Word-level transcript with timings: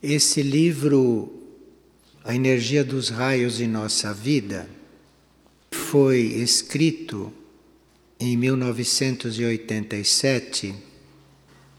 Esse 0.00 0.42
livro, 0.42 1.28
A 2.22 2.32
Energia 2.32 2.84
dos 2.84 3.08
Raios 3.08 3.60
em 3.60 3.66
Nossa 3.66 4.14
Vida, 4.14 4.70
foi 5.72 6.20
escrito 6.20 7.32
em 8.20 8.36
1987 8.36 10.72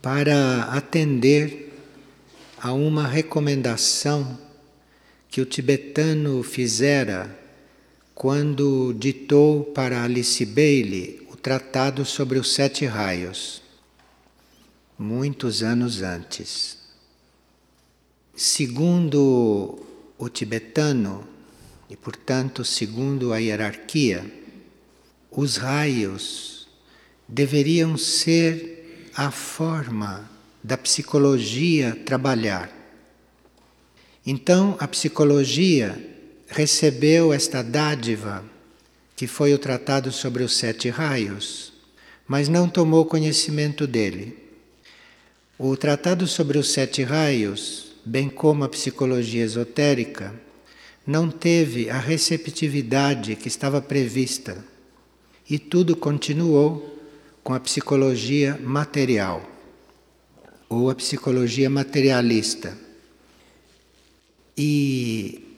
para 0.01 0.63
atender 0.63 1.71
a 2.57 2.73
uma 2.73 3.07
recomendação 3.07 4.37
que 5.29 5.39
o 5.39 5.45
tibetano 5.45 6.43
fizera 6.43 7.39
quando 8.13 8.93
ditou 8.99 9.63
para 9.63 10.03
Alice 10.03 10.45
Bailey 10.45 11.25
o 11.31 11.37
tratado 11.37 12.03
sobre 12.03 12.37
os 12.37 12.53
sete 12.53 12.85
raios, 12.85 13.61
muitos 14.97 15.63
anos 15.63 16.01
antes. 16.01 16.78
Segundo 18.41 19.85
o 20.17 20.29
tibetano, 20.29 21.27
e 21.89 21.97
portanto 21.97 22.63
segundo 22.63 23.33
a 23.33 23.37
hierarquia, 23.37 24.25
os 25.29 25.57
raios 25.57 26.65
deveriam 27.27 27.97
ser 27.97 29.11
a 29.13 29.29
forma 29.29 30.31
da 30.63 30.77
psicologia 30.77 32.01
trabalhar. 32.05 32.71
Então 34.25 34.77
a 34.79 34.87
psicologia 34.87 36.01
recebeu 36.47 37.33
esta 37.33 37.61
dádiva, 37.61 38.45
que 39.17 39.27
foi 39.27 39.53
o 39.53 39.59
tratado 39.59 40.13
sobre 40.13 40.43
os 40.43 40.55
sete 40.55 40.87
raios, 40.87 41.73
mas 42.25 42.47
não 42.47 42.69
tomou 42.69 43.03
conhecimento 43.05 43.85
dele. 43.85 44.37
O 45.57 45.75
tratado 45.75 46.25
sobre 46.25 46.57
os 46.57 46.71
sete 46.71 47.03
raios 47.03 47.88
bem 48.05 48.29
como 48.29 48.63
a 48.63 48.69
psicologia 48.69 49.43
esotérica, 49.43 50.33
não 51.05 51.29
teve 51.29 51.89
a 51.89 51.97
receptividade 51.97 53.35
que 53.35 53.47
estava 53.47 53.81
prevista 53.81 54.63
e 55.49 55.57
tudo 55.57 55.95
continuou 55.95 56.99
com 57.43 57.53
a 57.53 57.59
psicologia 57.59 58.59
material 58.61 59.43
ou 60.67 60.89
a 60.89 60.95
psicologia 60.95 61.69
materialista. 61.69 62.77
E 64.55 65.57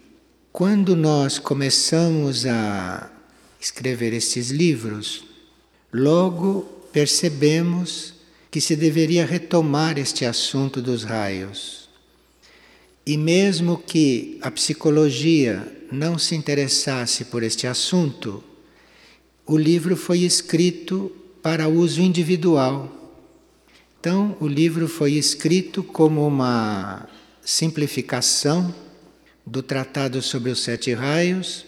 quando 0.53 0.95
nós 0.95 1.38
começamos 1.38 2.45
a 2.45 3.12
escrever 3.59 4.14
esses 4.14 4.52
livros, 4.52 5.25
logo 5.92 6.62
percebemos 6.94 8.14
que 8.50 8.62
se 8.62 8.75
deveria 8.75 9.25
retomar 9.25 9.97
este 9.97 10.23
assunto 10.23 10.81
dos 10.81 11.03
raios 11.03 11.81
e 13.06 13.18
mesmo 13.18 13.78
que 13.78 14.38
a 14.42 14.52
psicologia 14.52 15.66
não 15.92 16.18
se 16.18 16.36
interessasse 16.36 17.26
por 17.26 17.44
este 17.44 17.68
assunto, 17.68 18.44
o 19.46 19.58
livro 19.58 19.98
foi 19.98 20.20
escrito 20.20 21.12
para 21.42 21.68
uso 21.68 22.02
individual. 22.02 22.98
Então, 24.00 24.38
o 24.40 24.48
livro 24.48 24.88
foi 24.88 25.14
escrito 25.14 25.84
como 25.84 26.26
uma 26.26 27.08
simplificação 27.42 28.74
do 29.46 29.62
Tratado 29.64 30.22
sobre 30.22 30.52
os 30.52 30.62
Sete 30.62 30.94
Raios 30.94 31.66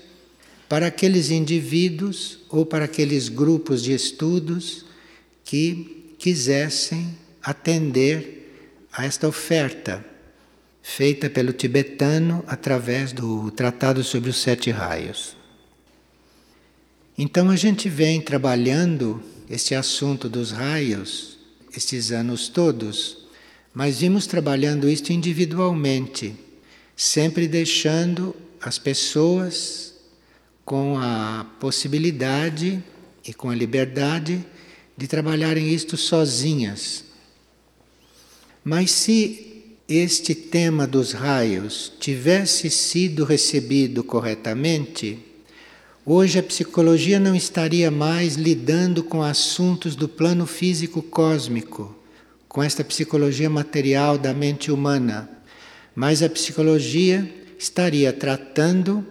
para 0.69 0.87
aqueles 0.87 1.29
indivíduos 1.29 2.39
ou 2.49 2.65
para 2.65 2.85
aqueles 2.85 3.27
grupos 3.27 3.83
de 3.83 3.93
estudos 3.93 4.85
que 5.43 6.15
quisessem 6.17 7.17
atender 7.41 8.87
a 8.91 9.05
esta 9.05 9.27
oferta 9.27 10.12
feita 10.83 11.29
pelo 11.29 11.53
tibetano 11.53 12.43
através 12.45 13.13
do 13.13 13.49
Tratado 13.51 14.03
sobre 14.03 14.29
os 14.29 14.35
Sete 14.37 14.69
Raios. 14.69 15.35
Então 17.17 17.49
a 17.49 17.55
gente 17.55 17.87
vem 17.87 18.19
trabalhando 18.21 19.23
este 19.49 19.73
assunto 19.73 20.27
dos 20.27 20.51
raios 20.51 21.39
estes 21.75 22.11
anos 22.11 22.47
todos, 22.47 23.25
mas 23.73 23.99
vimos 23.99 24.27
trabalhando 24.27 24.87
isto 24.87 25.11
individualmente, 25.11 26.35
sempre 26.95 27.47
deixando 27.47 28.35
as 28.61 28.77
pessoas 28.77 29.95
com 30.63 30.97
a 30.99 31.45
possibilidade 31.59 32.81
e 33.25 33.33
com 33.33 33.49
a 33.49 33.55
liberdade 33.55 34.45
de 34.95 35.07
trabalharem 35.07 35.73
isto 35.73 35.97
sozinhas. 35.97 37.03
Mas 38.63 38.91
se 38.91 39.52
este 39.87 40.33
tema 40.33 40.87
dos 40.87 41.11
raios 41.11 41.91
tivesse 41.99 42.69
sido 42.69 43.25
recebido 43.25 44.03
corretamente, 44.03 45.19
hoje 46.05 46.39
a 46.39 46.43
psicologia 46.43 47.19
não 47.19 47.35
estaria 47.35 47.91
mais 47.91 48.35
lidando 48.35 49.03
com 49.03 49.21
assuntos 49.21 49.95
do 49.95 50.07
plano 50.07 50.45
físico 50.45 51.01
cósmico, 51.01 51.93
com 52.47 52.63
esta 52.63 52.83
psicologia 52.83 53.49
material 53.49 54.17
da 54.17 54.33
mente 54.33 54.71
humana, 54.71 55.29
mas 55.93 56.23
a 56.23 56.29
psicologia 56.29 57.29
estaria 57.59 58.13
tratando 58.13 59.05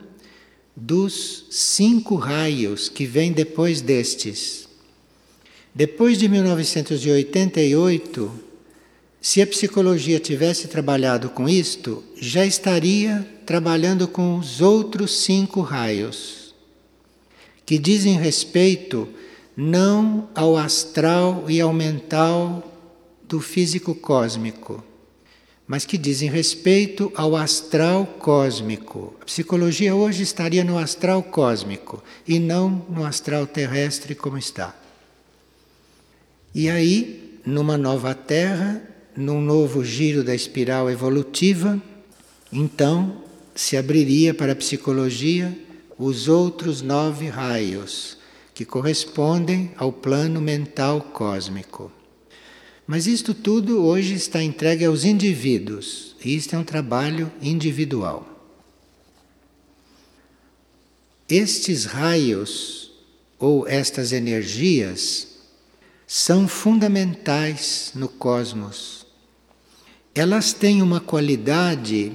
dos 0.75 1.47
cinco 1.51 2.15
raios 2.15 2.89
que 2.89 3.05
vêm 3.05 3.31
depois 3.31 3.83
destes. 3.83 4.67
Depois 5.75 6.19
de 6.19 6.29
1988, 6.29 8.52
se 9.23 9.41
a 9.41 9.47
psicologia 9.47 10.19
tivesse 10.19 10.67
trabalhado 10.67 11.31
com 11.31 11.49
isto, 11.49 12.03
já 12.17 12.45
estaria 12.45 13.25
trabalhando 13.47 14.09
com 14.09 14.37
os 14.37 14.61
outros 14.61 15.23
cinco 15.23 15.61
raios, 15.61 16.53
que 17.65 17.79
dizem 17.79 18.19
respeito 18.19 19.09
não 19.57 20.29
ao 20.35 20.57
astral 20.57 21.45
e 21.49 21.61
ao 21.61 21.73
mental 21.73 22.69
do 23.23 23.41
físico 23.41 23.95
cósmico, 23.95 24.83
mas 25.69 25.85
que 25.85 25.97
dizem 25.97 26.29
respeito 26.29 27.13
ao 27.15 27.37
astral 27.37 28.05
cósmico. 28.05 29.15
A 29.21 29.25
psicologia 29.27 29.95
hoje 29.95 30.25
estaria 30.25 30.65
no 30.65 30.77
astral 30.77 31.23
cósmico 31.23 32.03
e 32.27 32.41
não 32.41 32.85
no 32.91 33.07
astral 33.07 33.47
terrestre 33.47 34.17
como 34.17 34.37
está. 34.37 34.77
E 36.53 36.69
aí, 36.69 37.39
numa 37.47 37.79
nova 37.79 38.17
terra, 38.17 38.92
num 39.17 39.41
novo 39.41 39.85
giro 39.85 40.25
da 40.25 40.35
espiral 40.35 40.91
evolutiva, 40.91 41.81
então 42.53 43.23
se 43.55 43.77
abriria 43.77 44.33
para 44.33 44.53
a 44.53 44.57
psicologia 44.57 45.57
os 45.99 46.29
outros 46.29 46.81
nove 46.81 47.29
raios 47.29 48.17
que 48.55 48.65
correspondem 48.65 49.71
ao 49.77 49.93
plano 49.93 50.41
mental 50.41 51.01
cósmico. 51.01 51.91
Mas 52.87 53.07
isto 53.07 53.33
tudo 53.33 53.85
hoje 53.85 54.15
está 54.15 54.43
entregue 54.43 54.85
aos 54.85 55.05
indivíduos, 55.05 56.17
e 56.25 56.35
isto 56.35 56.55
é 56.55 56.59
um 56.59 56.65
trabalho 56.65 57.31
individual. 57.41 58.29
Estes 61.29 61.85
raios 61.85 62.91
ou 63.39 63.67
estas 63.67 64.13
energias 64.13 65.29
são 66.07 66.47
fundamentais 66.47 67.93
no 67.95 68.09
cosmos 68.09 69.02
elas 70.15 70.53
têm 70.53 70.83
uma 70.83 71.01
qualidade, 71.01 72.13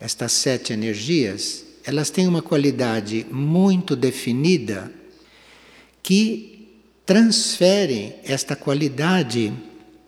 estas 0.00 0.32
sete 0.32 0.72
energias, 0.72 1.64
elas 1.84 2.10
têm 2.10 2.26
uma 2.26 2.42
qualidade 2.42 3.24
muito 3.30 3.94
definida 3.94 4.92
que 6.02 6.68
transferem 7.06 8.16
esta 8.24 8.56
qualidade 8.56 9.52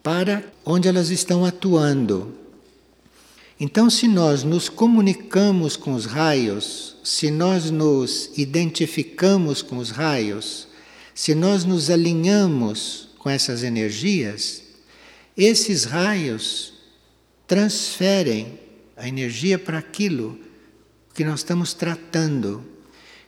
para 0.03 0.45
onde 0.65 0.89
elas 0.89 1.11
estão 1.11 1.45
atuando. 1.45 2.35
Então, 3.59 3.89
se 3.89 4.09
nós 4.09 4.43
nos 4.43 4.69
comunicamos 4.69 5.77
com 5.77 5.95
os 5.95 6.07
raios, 6.07 6.97
se 7.05 7.31
nós 7.31 7.71
nos 7.71 8.31
identificamos 8.37 9.63
com 9.63 9.77
os 9.77 9.91
raios, 9.91 10.67
se 11.15 11.35
nós 11.35 11.65
nos 11.65 11.89
alinhamos 11.89 13.11
com 13.19 13.31
essas 13.31 13.63
energias, 13.63 14.63
esses 15.37 15.85
raios 15.85 16.80
transferem 17.51 18.61
a 18.97 19.09
energia 19.09 19.59
para 19.59 19.77
aquilo 19.77 20.39
que 21.13 21.25
nós 21.25 21.41
estamos 21.41 21.75
tratando. 21.75 22.65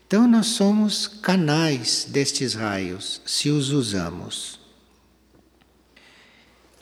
Então, 0.06 0.28
nós 0.28 0.46
somos 0.46 1.08
canais 1.08 2.06
destes 2.08 2.54
raios, 2.54 3.20
se 3.26 3.50
os 3.50 3.70
usamos. 3.70 4.60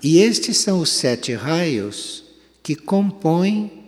E 0.02 0.18
estes 0.18 0.58
são 0.58 0.80
os 0.80 0.90
sete 0.90 1.32
raios 1.32 2.24
que 2.62 2.76
compõem, 2.76 3.84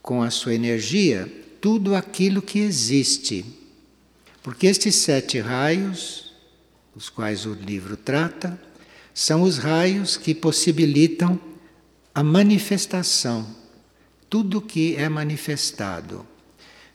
com 0.00 0.22
a 0.22 0.30
sua 0.30 0.54
energia, 0.54 1.26
tudo 1.60 1.96
aquilo 1.96 2.40
que 2.40 2.60
existe. 2.60 3.44
Porque 4.40 4.68
estes 4.68 4.94
sete 4.94 5.40
raios, 5.40 6.32
os 6.94 7.08
quais 7.08 7.44
o 7.44 7.54
livro 7.54 7.96
trata, 7.96 8.56
são 9.12 9.42
os 9.42 9.58
raios 9.58 10.16
que 10.16 10.32
possibilitam 10.32 11.47
a 12.14 12.22
manifestação 12.22 13.46
tudo 14.30 14.60
que 14.60 14.94
é 14.96 15.08
manifestado. 15.08 16.26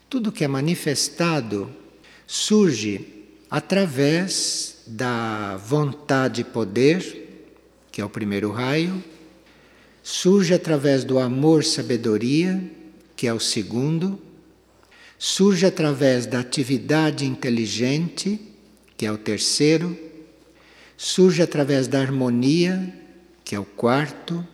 Tudo 0.10 0.32
que 0.32 0.44
é 0.44 0.48
manifestado 0.48 1.70
surge 2.28 3.26
através 3.50 4.84
da 4.86 5.58
vontade 5.58 6.42
e 6.42 6.44
poder, 6.44 7.48
que 7.92 8.02
é 8.02 8.06
o 8.06 8.10
primeiro 8.10 8.52
raio, 8.52 9.04
surge 10.04 10.54
através 10.54 11.04
do 11.04 11.18
amor 11.18 11.64
sabedoria, 11.64 12.62
que 13.16 13.28
é 13.28 13.34
o 13.34 13.40
segundo, 13.40 14.20
surge 15.18 15.66
através 15.66 16.26
da 16.26 16.40
atividade 16.40 17.26
inteligente, 17.26 18.40
que 18.96 19.06
é 19.06 19.12
o 19.12 19.18
terceiro, 19.18 19.98
surge 20.96 21.42
através 21.42 21.88
da 21.88 22.00
harmonia, 22.00 22.94
que 23.44 23.56
é 23.56 23.60
o 23.60 23.66
quarto, 23.66 24.46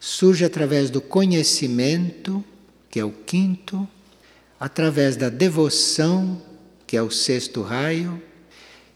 surge 0.00 0.44
através 0.44 0.90
do 0.90 1.00
conhecimento, 1.00 2.44
que 2.90 3.00
é 3.00 3.04
o 3.04 3.10
quinto, 3.10 3.86
através 4.58 5.16
da 5.16 5.28
devoção, 5.28 6.40
que 6.86 6.96
é 6.96 7.02
o 7.02 7.10
sexto 7.10 7.62
raio, 7.62 8.22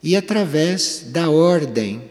e 0.02 0.16
através 0.16 1.04
da 1.08 1.30
ordem, 1.30 2.10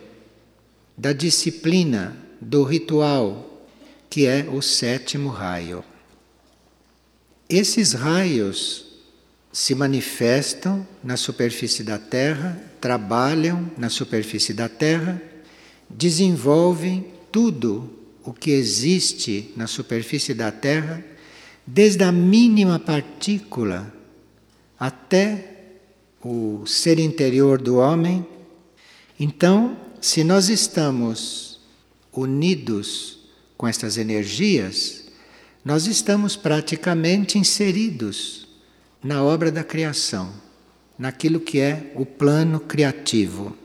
da 0.98 1.14
disciplina, 1.14 2.16
do 2.40 2.64
ritual, 2.64 3.68
que 4.10 4.26
é 4.26 4.48
o 4.52 4.62
sétimo 4.62 5.30
raio. 5.30 5.84
Esses 7.50 7.94
raios 7.94 8.86
se 9.52 9.76
manifestam 9.76 10.88
na 11.04 11.18
superfície 11.18 11.84
da 11.84 11.98
Terra, 11.98 12.58
trabalham 12.80 13.70
na 13.78 13.90
superfície 13.90 14.54
da 14.54 14.70
Terra, 14.70 15.22
desenvolvem 15.90 17.06
tudo 17.32 18.01
o 18.24 18.34
que 18.34 18.52
existe 18.52 19.52
na 19.56 19.68
superfície 19.68 20.34
da 20.34 20.52
Terra, 20.52 21.04
desde 21.66 22.04
a 22.04 22.12
mínima 22.12 22.80
partícula 22.80 23.94
até 24.80 25.52
o 26.24 26.66
ser 26.66 27.00
interior 27.00 27.62
do 27.62 27.78
homem. 27.78 28.26
Então, 29.20 29.78
se 30.00 30.24
nós 30.24 30.50
estamos 30.50 31.60
unidos 32.12 33.20
com 33.58 33.68
estas 33.68 33.98
energias, 33.98 35.06
nós 35.64 35.86
estamos 35.86 36.36
praticamente 36.36 37.38
inseridos 37.38 38.48
na 39.04 39.24
obra 39.24 39.52
da 39.52 39.64
criação, 39.64 40.34
naquilo 40.98 41.40
que 41.40 41.60
é 41.60 41.92
o 41.96 42.06
plano 42.06 42.60
criativo. 42.60 43.56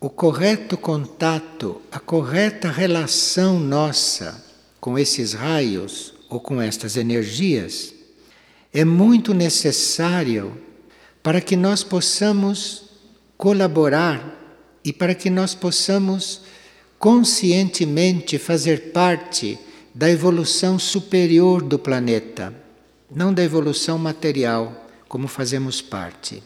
O 0.00 0.08
correto 0.08 0.78
contato, 0.78 1.82
a 1.92 2.00
correta 2.00 2.70
relação 2.70 3.60
nossa 3.60 4.42
com 4.80 4.98
esses 4.98 5.34
raios 5.34 6.14
ou 6.30 6.40
com 6.40 6.60
estas 6.60 6.96
energias 6.96 7.92
é 8.72 8.82
muito 8.82 9.34
necessário 9.34 10.56
para 11.22 11.40
que 11.40 11.54
nós 11.54 11.84
possamos 11.84 12.84
colaborar 13.36 14.38
e 14.82 14.90
para 14.90 15.14
que 15.14 15.28
nós 15.28 15.54
possamos 15.54 16.40
conscientemente 16.98 18.38
fazer 18.38 18.92
parte 18.92 19.58
da 19.94 20.10
evolução 20.10 20.78
superior 20.78 21.62
do 21.62 21.78
planeta 21.78 22.54
não 23.10 23.34
da 23.34 23.42
evolução 23.42 23.98
material, 23.98 24.88
como 25.08 25.26
fazemos 25.26 25.82
parte, 25.82 26.42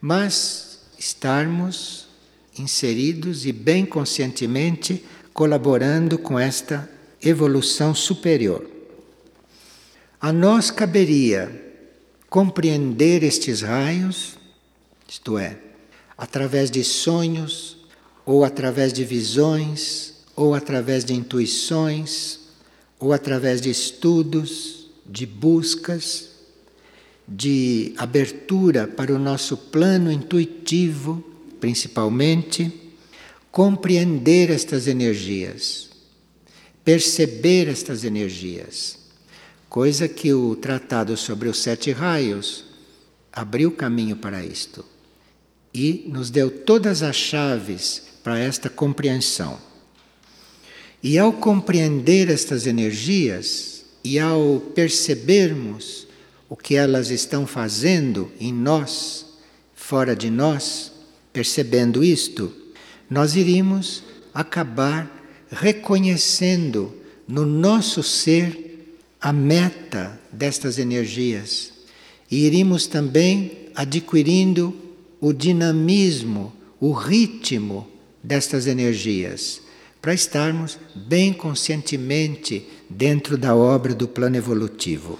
mas 0.00 0.80
estarmos 0.98 2.09
inseridos 2.58 3.46
e 3.46 3.52
bem 3.52 3.86
conscientemente 3.86 5.04
colaborando 5.32 6.18
com 6.18 6.38
esta 6.38 6.88
evolução 7.22 7.94
superior. 7.94 8.68
A 10.20 10.32
nós 10.32 10.70
caberia 10.70 11.50
compreender 12.28 13.22
estes 13.22 13.62
raios, 13.62 14.36
isto 15.08 15.38
é, 15.38 15.58
através 16.16 16.70
de 16.70 16.84
sonhos, 16.84 17.78
ou 18.26 18.44
através 18.44 18.92
de 18.92 19.04
visões, 19.04 20.14
ou 20.36 20.54
através 20.54 21.04
de 21.04 21.14
intuições, 21.14 22.40
ou 22.98 23.12
através 23.12 23.60
de 23.60 23.70
estudos 23.70 24.90
de 25.06 25.26
buscas, 25.26 26.28
de 27.26 27.94
abertura 27.96 28.86
para 28.86 29.12
o 29.12 29.18
nosso 29.18 29.56
plano 29.56 30.10
intuitivo, 30.10 31.24
principalmente, 31.60 32.72
compreender 33.50 34.50
estas 34.50 34.86
energias, 34.86 35.90
perceber 36.84 37.68
estas 37.68 38.02
energias, 38.04 38.98
coisa 39.68 40.08
que 40.08 40.32
o 40.32 40.56
Tratado 40.56 41.16
sobre 41.16 41.48
os 41.48 41.58
Sete 41.58 41.92
Raios 41.92 42.64
abriu 43.32 43.70
caminho 43.70 44.16
para 44.16 44.44
isto 44.44 44.84
e 45.72 46.04
nos 46.08 46.30
deu 46.30 46.50
todas 46.50 47.02
as 47.02 47.14
chaves 47.14 48.02
para 48.24 48.38
esta 48.38 48.68
compreensão. 48.68 49.58
E 51.02 51.18
ao 51.18 51.32
compreender 51.32 52.28
estas 52.28 52.66
energias, 52.66 53.84
e 54.02 54.18
ao 54.18 54.60
percebermos 54.74 56.06
o 56.48 56.56
que 56.56 56.74
elas 56.74 57.10
estão 57.10 57.46
fazendo 57.46 58.30
em 58.40 58.52
nós, 58.52 59.26
fora 59.74 60.16
de 60.16 60.30
nós, 60.30 60.89
percebendo 61.32 62.02
isto, 62.02 62.52
nós 63.08 63.36
iríamos 63.36 64.02
acabar 64.32 65.10
reconhecendo 65.50 66.94
no 67.26 67.44
nosso 67.44 68.02
ser 68.02 68.96
a 69.20 69.32
meta 69.32 70.18
destas 70.32 70.78
energias 70.78 71.72
e 72.30 72.46
iríamos 72.46 72.86
também 72.86 73.68
adquirindo 73.74 74.74
o 75.20 75.32
dinamismo, 75.32 76.52
o 76.80 76.92
ritmo 76.92 77.86
destas 78.22 78.66
energias 78.66 79.60
para 80.00 80.14
estarmos 80.14 80.78
bem 80.94 81.32
conscientemente 81.32 82.66
dentro 82.88 83.36
da 83.36 83.54
obra 83.54 83.94
do 83.94 84.08
plano 84.08 84.36
evolutivo. 84.36 85.18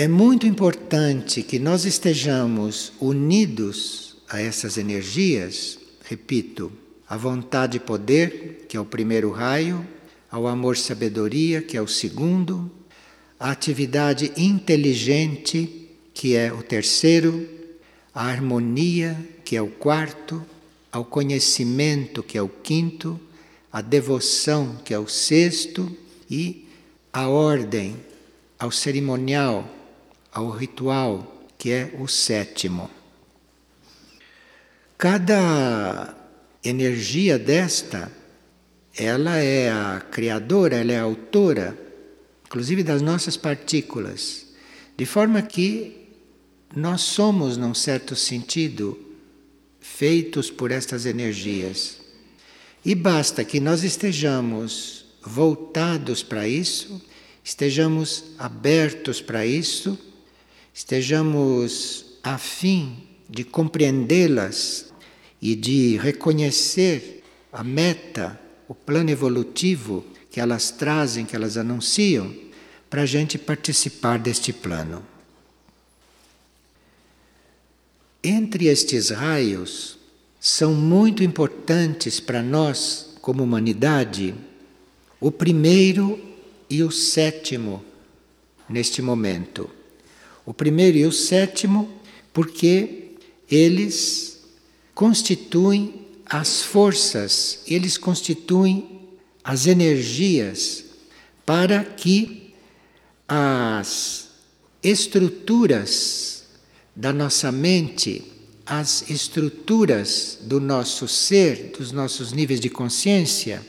É 0.00 0.06
muito 0.06 0.46
importante 0.46 1.42
que 1.42 1.58
nós 1.58 1.84
estejamos 1.84 2.92
unidos 3.00 4.16
a 4.28 4.40
essas 4.40 4.78
energias, 4.78 5.76
repito, 6.04 6.70
a 7.08 7.16
vontade 7.16 7.78
e 7.78 7.80
poder, 7.80 8.66
que 8.68 8.76
é 8.76 8.80
o 8.80 8.84
primeiro 8.84 9.32
raio, 9.32 9.84
ao 10.30 10.46
amor 10.46 10.76
sabedoria, 10.76 11.60
que 11.60 11.76
é 11.76 11.82
o 11.82 11.88
segundo, 11.88 12.70
a 13.40 13.50
atividade 13.50 14.30
inteligente, 14.36 15.90
que 16.14 16.36
é 16.36 16.52
o 16.52 16.62
terceiro, 16.62 17.48
a 18.14 18.26
harmonia, 18.26 19.18
que 19.44 19.56
é 19.56 19.60
o 19.60 19.66
quarto, 19.66 20.46
ao 20.92 21.04
conhecimento, 21.04 22.22
que 22.22 22.38
é 22.38 22.42
o 22.42 22.48
quinto, 22.48 23.18
a 23.72 23.80
devoção, 23.80 24.76
que 24.84 24.94
é 24.94 24.98
o 24.98 25.08
sexto, 25.08 25.90
e 26.30 26.68
a 27.12 27.28
ordem, 27.28 27.96
ao 28.60 28.70
cerimonial, 28.70 29.74
ao 30.38 30.50
ritual, 30.50 31.48
que 31.58 31.72
é 31.72 31.92
o 31.98 32.06
sétimo. 32.06 32.88
Cada 34.96 36.14
energia 36.62 37.36
desta, 37.36 38.10
ela 38.96 39.36
é 39.38 39.68
a 39.68 40.00
criadora, 40.12 40.76
ela 40.76 40.92
é 40.92 40.98
a 40.98 41.02
autora, 41.02 41.76
inclusive 42.46 42.84
das 42.84 43.02
nossas 43.02 43.36
partículas, 43.36 44.46
de 44.96 45.04
forma 45.04 45.42
que 45.42 46.08
nós 46.74 47.00
somos, 47.00 47.56
num 47.56 47.74
certo 47.74 48.14
sentido, 48.14 48.96
feitos 49.80 50.52
por 50.52 50.70
estas 50.70 51.04
energias. 51.04 51.98
E 52.84 52.94
basta 52.94 53.44
que 53.44 53.58
nós 53.58 53.82
estejamos 53.82 55.04
voltados 55.20 56.22
para 56.22 56.46
isso, 56.46 57.02
estejamos 57.42 58.24
abertos 58.38 59.20
para 59.20 59.44
isso, 59.44 59.98
estejamos 60.78 62.04
a 62.22 62.38
fim 62.38 62.98
de 63.28 63.42
compreendê-las 63.42 64.92
e 65.42 65.56
de 65.56 65.96
reconhecer 65.96 67.24
a 67.52 67.64
meta, 67.64 68.40
o 68.68 68.74
plano 68.76 69.10
evolutivo 69.10 70.06
que 70.30 70.38
elas 70.38 70.70
trazem, 70.70 71.26
que 71.26 71.34
elas 71.34 71.56
anunciam, 71.56 72.32
para 72.88 73.02
a 73.02 73.06
gente 73.06 73.36
participar 73.36 74.20
deste 74.20 74.52
plano. 74.52 75.04
Entre 78.22 78.66
estes 78.66 79.10
raios, 79.10 79.98
são 80.38 80.74
muito 80.74 81.24
importantes 81.24 82.20
para 82.20 82.40
nós, 82.40 83.16
como 83.20 83.42
humanidade, 83.42 84.32
o 85.20 85.32
primeiro 85.32 86.20
e 86.70 86.84
o 86.84 86.90
sétimo 86.92 87.84
neste 88.68 89.02
momento. 89.02 89.77
O 90.48 90.54
primeiro 90.54 90.96
e 90.96 91.04
o 91.04 91.12
sétimo, 91.12 91.90
porque 92.32 93.10
eles 93.50 94.38
constituem 94.94 96.06
as 96.24 96.62
forças, 96.62 97.60
eles 97.66 97.98
constituem 97.98 98.98
as 99.44 99.66
energias 99.66 100.86
para 101.44 101.84
que 101.84 102.54
as 103.28 104.30
estruturas 104.82 106.44
da 106.96 107.12
nossa 107.12 107.52
mente, 107.52 108.24
as 108.64 109.10
estruturas 109.10 110.38
do 110.40 110.58
nosso 110.58 111.06
ser, 111.06 111.74
dos 111.76 111.92
nossos 111.92 112.32
níveis 112.32 112.58
de 112.58 112.70
consciência, 112.70 113.60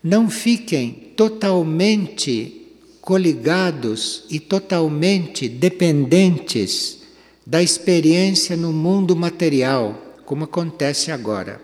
não 0.00 0.30
fiquem 0.30 1.12
totalmente 1.16 2.65
coligados 3.06 4.24
e 4.28 4.40
totalmente 4.40 5.48
dependentes 5.48 7.02
da 7.46 7.62
experiência 7.62 8.56
no 8.56 8.72
mundo 8.72 9.14
material, 9.14 10.16
como 10.24 10.42
acontece 10.42 11.12
agora. 11.12 11.62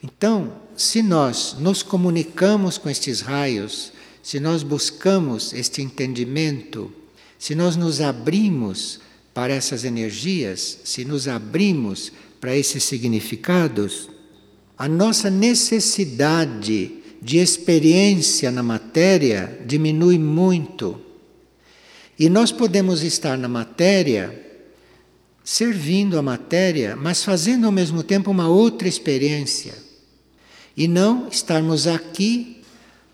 Então, 0.00 0.52
se 0.76 1.02
nós 1.02 1.56
nos 1.58 1.82
comunicamos 1.82 2.78
com 2.78 2.88
estes 2.88 3.20
raios, 3.20 3.92
se 4.22 4.38
nós 4.38 4.62
buscamos 4.62 5.52
este 5.52 5.82
entendimento, 5.82 6.92
se 7.36 7.56
nós 7.56 7.74
nos 7.74 8.00
abrimos 8.00 9.00
para 9.34 9.52
essas 9.52 9.82
energias, 9.82 10.78
se 10.84 11.04
nos 11.04 11.26
abrimos 11.26 12.12
para 12.40 12.56
esses 12.56 12.84
significados, 12.84 14.08
a 14.78 14.86
nossa 14.86 15.28
necessidade 15.28 17.01
de 17.22 17.38
experiência 17.38 18.50
na 18.50 18.64
matéria 18.64 19.60
diminui 19.64 20.18
muito. 20.18 21.00
E 22.18 22.28
nós 22.28 22.50
podemos 22.50 23.04
estar 23.04 23.38
na 23.38 23.46
matéria, 23.46 24.44
servindo 25.44 26.18
a 26.18 26.22
matéria, 26.22 26.96
mas 26.96 27.22
fazendo 27.22 27.64
ao 27.64 27.70
mesmo 27.70 28.02
tempo 28.02 28.28
uma 28.28 28.48
outra 28.48 28.88
experiência. 28.88 29.74
E 30.76 30.88
não 30.88 31.28
estarmos 31.28 31.86
aqui 31.86 32.60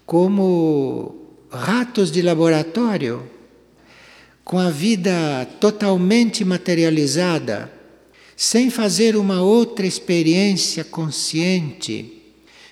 como 0.06 1.26
ratos 1.50 2.10
de 2.10 2.22
laboratório, 2.22 3.28
com 4.42 4.58
a 4.58 4.70
vida 4.70 5.46
totalmente 5.60 6.46
materializada, 6.46 7.70
sem 8.34 8.70
fazer 8.70 9.16
uma 9.16 9.42
outra 9.42 9.86
experiência 9.86 10.82
consciente 10.82 12.17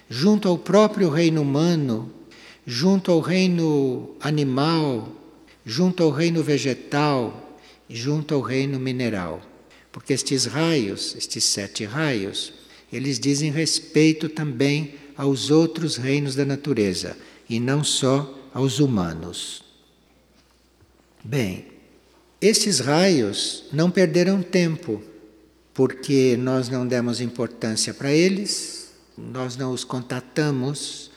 junto 0.09 0.49
ao 0.49 0.57
próprio 0.57 1.11
reino 1.11 1.43
humano, 1.43 2.13
junto 2.67 3.11
ao 3.11 3.21
reino 3.21 4.15
animal, 4.21 5.13
junto 5.65 6.03
ao 6.03 6.11
reino 6.11 6.43
vegetal, 6.43 7.59
junto 7.89 8.35
ao 8.35 8.41
reino 8.41 8.79
mineral. 8.79 9.41
Porque 9.91 10.13
estes 10.13 10.45
raios, 10.45 11.15
estes 11.17 11.45
sete 11.45 11.85
raios, 11.85 12.53
eles 12.93 13.19
dizem 13.19 13.51
respeito 13.51 14.29
também 14.29 14.95
aos 15.17 15.51
outros 15.51 15.97
reinos 15.97 16.35
da 16.35 16.45
natureza 16.45 17.17
e 17.49 17.59
não 17.59 17.83
só 17.83 18.33
aos 18.53 18.79
humanos. 18.79 19.65
Bem, 21.25 21.67
estes 22.41 22.79
raios 22.79 23.65
não 23.73 23.91
perderam 23.91 24.43
tempo, 24.43 25.03
porque 25.75 26.37
nós 26.39 26.69
não 26.69 26.87
demos 26.87 27.21
importância 27.21 27.93
para 27.93 28.13
eles, 28.13 28.86
nós 29.17 29.57
não 29.57 29.73
os 29.73 29.85
contatamos 29.85 31.11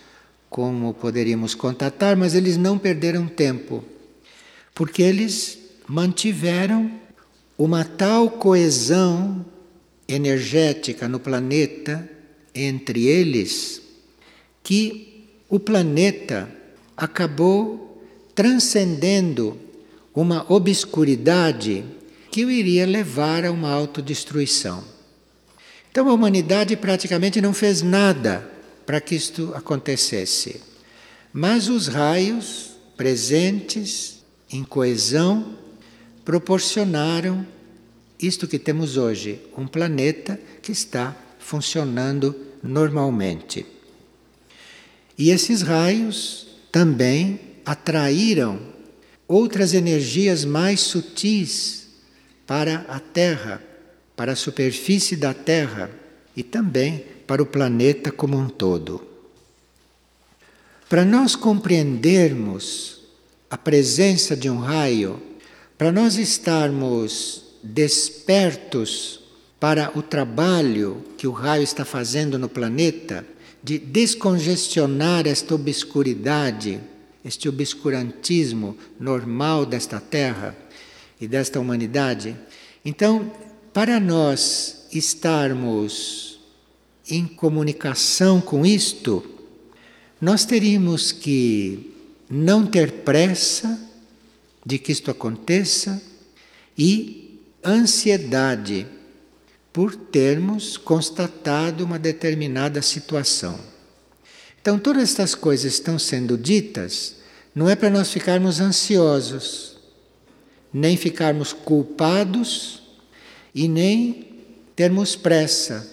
como 0.49 0.93
poderíamos 0.93 1.53
contatar, 1.53 2.15
mas 2.17 2.33
eles 2.33 2.57
não 2.57 2.77
perderam 2.77 3.27
tempo, 3.27 3.83
porque 4.73 5.01
eles 5.01 5.59
mantiveram 5.87 6.91
uma 7.57 7.83
tal 7.83 8.29
coesão 8.29 9.45
energética 10.07 11.07
no 11.07 11.19
planeta 11.19 12.09
entre 12.55 13.05
eles 13.05 13.81
que 14.63 15.27
o 15.49 15.59
planeta 15.59 16.49
acabou 16.95 18.03
transcendendo 18.33 19.57
uma 20.13 20.45
obscuridade 20.51 21.83
que 22.31 22.45
o 22.45 22.51
iria 22.51 22.85
levar 22.85 23.45
a 23.45 23.51
uma 23.51 23.71
autodestruição. 23.71 24.83
Então 25.99 26.09
a 26.09 26.13
humanidade 26.13 26.77
praticamente 26.77 27.41
não 27.41 27.53
fez 27.53 27.81
nada 27.81 28.49
para 28.85 29.01
que 29.01 29.15
isto 29.15 29.51
acontecesse. 29.53 30.61
Mas 31.33 31.67
os 31.67 31.87
raios 31.87 32.69
presentes 32.95 34.23
em 34.49 34.63
coesão 34.63 35.57
proporcionaram 36.23 37.45
isto 38.17 38.47
que 38.47 38.57
temos 38.57 38.95
hoje, 38.95 39.41
um 39.57 39.67
planeta 39.67 40.39
que 40.61 40.71
está 40.71 41.13
funcionando 41.37 42.33
normalmente. 42.63 43.65
E 45.17 45.31
esses 45.31 45.61
raios 45.61 46.47
também 46.71 47.41
atraíram 47.65 48.57
outras 49.27 49.73
energias 49.73 50.45
mais 50.45 50.79
sutis 50.79 51.89
para 52.47 52.85
a 52.87 53.01
Terra 53.01 53.61
para 54.19 54.33
a 54.33 54.35
superfície 54.35 55.15
da 55.15 55.33
Terra 55.33 55.89
e 56.35 56.43
também 56.43 57.05
para 57.25 57.41
o 57.41 57.45
planeta 57.45 58.11
como 58.11 58.37
um 58.37 58.49
todo. 58.49 59.01
Para 60.89 61.05
nós 61.05 61.37
compreendermos 61.37 62.99
a 63.49 63.57
presença 63.57 64.35
de 64.35 64.49
um 64.49 64.57
raio, 64.57 65.21
para 65.77 65.89
nós 65.89 66.17
estarmos 66.17 67.45
despertos 67.63 69.21
para 69.57 69.97
o 69.97 70.01
trabalho 70.01 71.01
que 71.17 71.25
o 71.25 71.31
raio 71.31 71.63
está 71.63 71.85
fazendo 71.85 72.37
no 72.37 72.49
planeta, 72.49 73.25
de 73.63 73.79
descongestionar 73.79 75.27
esta 75.27 75.55
obscuridade, 75.55 76.81
este 77.23 77.47
obscurantismo 77.47 78.77
normal 78.99 79.65
desta 79.65 80.01
Terra 80.01 80.57
e 81.21 81.25
desta 81.25 81.57
humanidade. 81.57 82.35
Então, 82.83 83.31
para 83.73 83.99
nós 83.99 84.87
estarmos 84.91 86.39
em 87.09 87.25
comunicação 87.25 88.39
com 88.41 88.65
isto, 88.65 89.23
nós 90.21 90.45
teríamos 90.45 91.11
que 91.11 91.93
não 92.29 92.65
ter 92.65 92.91
pressa 93.03 93.79
de 94.65 94.77
que 94.77 94.91
isto 94.91 95.09
aconteça 95.09 96.01
e 96.77 97.39
ansiedade 97.63 98.85
por 99.71 99.95
termos 99.95 100.77
constatado 100.77 101.83
uma 101.83 101.99
determinada 101.99 102.81
situação. 102.81 103.59
Então, 104.61 104.77
todas 104.77 105.03
estas 105.03 105.33
coisas 105.35 105.73
estão 105.73 105.97
sendo 105.97 106.37
ditas, 106.37 107.15
não 107.55 107.69
é 107.69 107.75
para 107.75 107.89
nós 107.89 108.11
ficarmos 108.11 108.59
ansiosos, 108.59 109.77
nem 110.73 110.97
ficarmos 110.97 111.53
culpados 111.53 112.78
e 113.53 113.67
nem 113.67 114.27
termos 114.75 115.15
pressa 115.15 115.87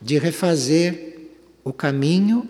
de 0.00 0.18
refazer 0.18 1.30
o 1.64 1.72
caminho 1.72 2.48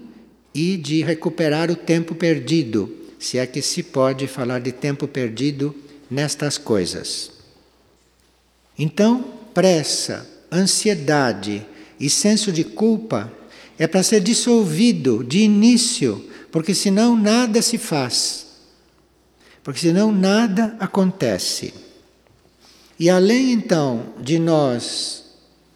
e 0.54 0.76
de 0.76 1.02
recuperar 1.02 1.70
o 1.70 1.76
tempo 1.76 2.14
perdido, 2.14 2.94
se 3.18 3.38
é 3.38 3.46
que 3.46 3.62
se 3.62 3.82
pode 3.82 4.26
falar 4.26 4.60
de 4.60 4.72
tempo 4.72 5.06
perdido 5.06 5.74
nestas 6.10 6.58
coisas. 6.58 7.30
Então, 8.78 9.32
pressa, 9.54 10.26
ansiedade 10.50 11.66
e 11.98 12.08
senso 12.10 12.50
de 12.50 12.64
culpa 12.64 13.32
é 13.78 13.86
para 13.86 14.02
ser 14.02 14.20
dissolvido 14.20 15.24
de 15.24 15.38
início, 15.40 16.28
porque 16.50 16.74
senão 16.74 17.16
nada 17.16 17.62
se 17.62 17.78
faz. 17.78 18.46
Porque 19.62 19.80
senão 19.80 20.10
nada 20.10 20.76
acontece. 20.80 21.72
E 23.02 23.10
além 23.10 23.50
então 23.50 24.14
de 24.20 24.38
nós 24.38 25.24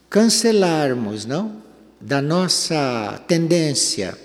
cancelarmos, 0.09 1.27
não, 1.27 1.61
da 2.01 2.23
nossa 2.23 3.21
tendência, 3.27 4.17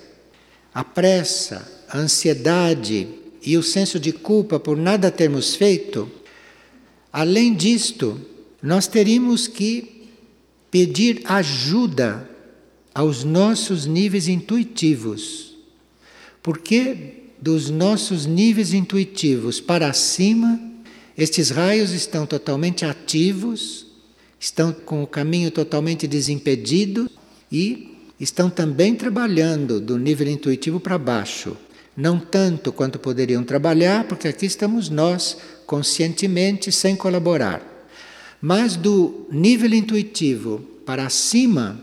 a 0.72 0.84
pressa, 0.84 1.68
a 1.88 1.98
ansiedade 1.98 3.08
e 3.44 3.58
o 3.58 3.62
senso 3.62 3.98
de 3.98 4.12
culpa 4.12 4.60
por 4.60 4.76
nada 4.76 5.10
termos 5.10 5.56
feito, 5.56 6.08
além 7.12 7.54
disto, 7.54 8.20
nós 8.62 8.86
teríamos 8.86 9.48
que 9.48 10.08
pedir 10.70 11.22
ajuda 11.24 12.30
aos 12.94 13.24
nossos 13.24 13.84
níveis 13.84 14.28
intuitivos. 14.28 15.56
Porque 16.40 17.14
dos 17.40 17.68
nossos 17.68 18.26
níveis 18.26 18.72
intuitivos 18.72 19.60
para 19.60 19.92
cima, 19.92 20.71
estes 21.16 21.50
raios 21.50 21.92
estão 21.92 22.26
totalmente 22.26 22.84
ativos, 22.84 23.86
estão 24.40 24.72
com 24.72 25.02
o 25.02 25.06
caminho 25.06 25.50
totalmente 25.50 26.06
desimpedido 26.06 27.10
e 27.50 27.96
estão 28.18 28.48
também 28.48 28.94
trabalhando 28.94 29.80
do 29.80 29.98
nível 29.98 30.28
intuitivo 30.28 30.80
para 30.80 30.96
baixo. 30.98 31.56
Não 31.94 32.18
tanto 32.18 32.72
quanto 32.72 32.98
poderiam 32.98 33.44
trabalhar, 33.44 34.04
porque 34.04 34.26
aqui 34.26 34.46
estamos 34.46 34.88
nós, 34.88 35.36
conscientemente, 35.66 36.72
sem 36.72 36.96
colaborar. 36.96 37.62
Mas 38.40 38.76
do 38.76 39.26
nível 39.30 39.74
intuitivo 39.74 40.60
para 40.86 41.10
cima, 41.10 41.78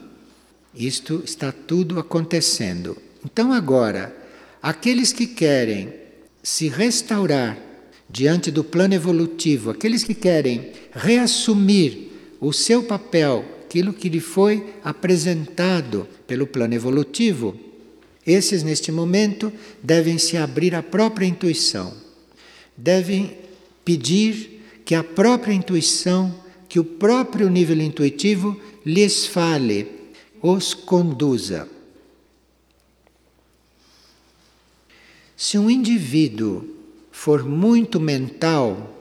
isto 0.74 1.22
está 1.24 1.52
tudo 1.52 2.00
acontecendo. 2.00 2.98
Então, 3.24 3.54
agora, 3.54 4.16
aqueles 4.62 5.14
que 5.14 5.28
querem 5.28 5.94
se 6.42 6.68
restaurar 6.68 7.69
diante 8.10 8.50
do 8.50 8.63
plano 8.63 8.96
evolutivo, 8.96 9.70
aqueles 9.70 10.04
que 10.04 10.16
querem 10.16 10.72
reassumir 10.92 12.10
o 12.42 12.51
seu 12.51 12.84
papel, 12.84 13.46
aquilo 13.63 13.94
que 13.94 14.10
lhe 14.10 14.20
foi 14.20 14.74
apresentado 14.84 16.08
pelo 16.25 16.48
plano 16.48 16.74
evolutivo, 16.74 17.56
esses 18.25 18.63
neste 18.63 18.92
momento 18.92 19.51
devem 19.82 20.18
se 20.18 20.38
abrir 20.38 20.74
à 20.74 20.82
própria 20.82 21.25
intuição, 21.25 21.94
devem 22.75 23.38
pedir 23.86 24.62
que 24.84 24.96
a 24.96 25.04
própria 25.04 25.54
intuição, 25.54 26.34
que 26.68 26.80
o 26.80 26.84
próprio 26.84 27.50
nível 27.50 27.80
intuitivo 27.80 28.60
lhes 28.86 29.25
fale, 29.25 29.88
os 30.42 30.74
conduza. 30.74 31.68
Se 35.36 35.58
um 35.58 35.70
indivíduo 35.70 36.79
for 37.20 37.44
muito 37.44 38.00
mental, 38.00 38.98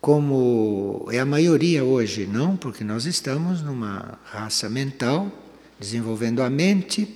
como 0.00 1.06
é 1.12 1.18
a 1.18 1.26
maioria 1.26 1.84
hoje, 1.84 2.26
não? 2.26 2.56
Porque 2.56 2.82
nós 2.82 3.04
estamos 3.04 3.60
numa 3.60 4.18
raça 4.24 4.70
mental, 4.70 5.30
desenvolvendo 5.78 6.42
a 6.42 6.48
mente 6.48 7.06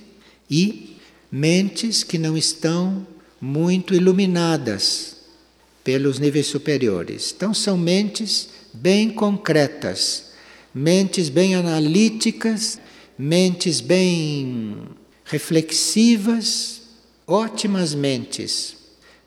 e 0.47 0.95
mentes 1.31 2.03
que 2.03 2.19
não 2.19 2.37
estão 2.37 3.07
muito 3.41 3.95
iluminadas 3.95 5.15
pelos 5.83 6.19
níveis 6.19 6.45
superiores. 6.45 7.33
Então, 7.35 7.51
são 7.51 7.75
mentes 7.75 8.49
bem 8.71 9.09
concretas, 9.09 10.33
mentes 10.71 11.29
bem 11.29 11.55
analíticas, 11.55 12.79
mentes 13.17 13.81
bem 13.81 14.83
reflexivas 15.23 16.83
ótimas 17.25 17.95
mentes, 17.95 18.84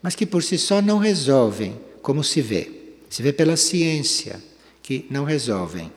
mas 0.08 0.14
que 0.14 0.24
por 0.24 0.42
si 0.42 0.56
só 0.56 0.80
não 0.80 0.96
resolvem, 0.96 1.78
como 2.00 2.24
se 2.24 2.40
vê. 2.40 2.70
Se 3.10 3.22
vê 3.22 3.30
pela 3.30 3.58
ciência 3.58 4.42
que 4.82 5.04
não 5.10 5.22
resolvem. 5.22 5.92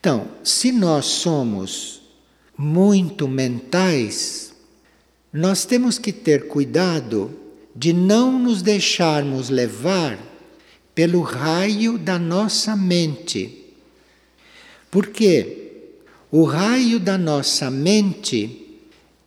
Então, 0.00 0.26
se 0.42 0.72
nós 0.72 1.04
somos 1.04 2.02
muito 2.58 3.28
mentais, 3.28 4.52
nós 5.32 5.64
temos 5.64 5.96
que 5.96 6.12
ter 6.12 6.48
cuidado 6.48 7.38
de 7.72 7.92
não 7.92 8.36
nos 8.36 8.62
deixarmos 8.62 9.48
levar 9.48 10.18
pelo 10.92 11.20
raio 11.20 11.96
da 11.96 12.18
nossa 12.18 12.74
mente. 12.74 13.64
Porque 14.90 15.92
o 16.32 16.42
raio 16.42 16.98
da 16.98 17.16
nossa 17.16 17.70
mente 17.70 18.65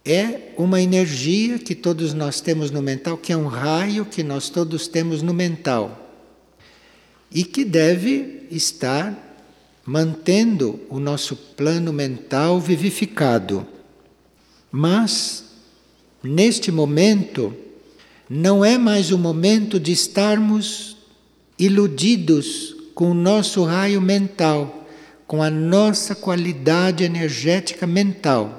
é 0.05 0.53
uma 0.57 0.81
energia 0.81 1.59
que 1.59 1.75
todos 1.75 2.13
nós 2.13 2.41
temos 2.41 2.71
no 2.71 2.81
mental, 2.81 3.17
que 3.17 3.33
é 3.33 3.37
um 3.37 3.47
raio 3.47 4.05
que 4.05 4.23
nós 4.23 4.49
todos 4.49 4.87
temos 4.87 5.21
no 5.21 5.33
mental 5.33 6.07
e 7.31 7.43
que 7.43 7.63
deve 7.63 8.47
estar 8.49 9.27
mantendo 9.85 10.79
o 10.89 10.99
nosso 10.99 11.35
plano 11.35 11.91
mental 11.91 12.59
vivificado. 12.59 13.65
Mas, 14.71 15.43
neste 16.23 16.71
momento, 16.71 17.53
não 18.29 18.63
é 18.63 18.77
mais 18.77 19.11
o 19.11 19.17
momento 19.17 19.79
de 19.79 19.91
estarmos 19.91 20.97
iludidos 21.57 22.75
com 22.93 23.11
o 23.11 23.15
nosso 23.15 23.63
raio 23.63 24.01
mental, 24.01 24.87
com 25.25 25.41
a 25.41 25.49
nossa 25.49 26.15
qualidade 26.15 27.03
energética 27.03 27.87
mental. 27.87 28.58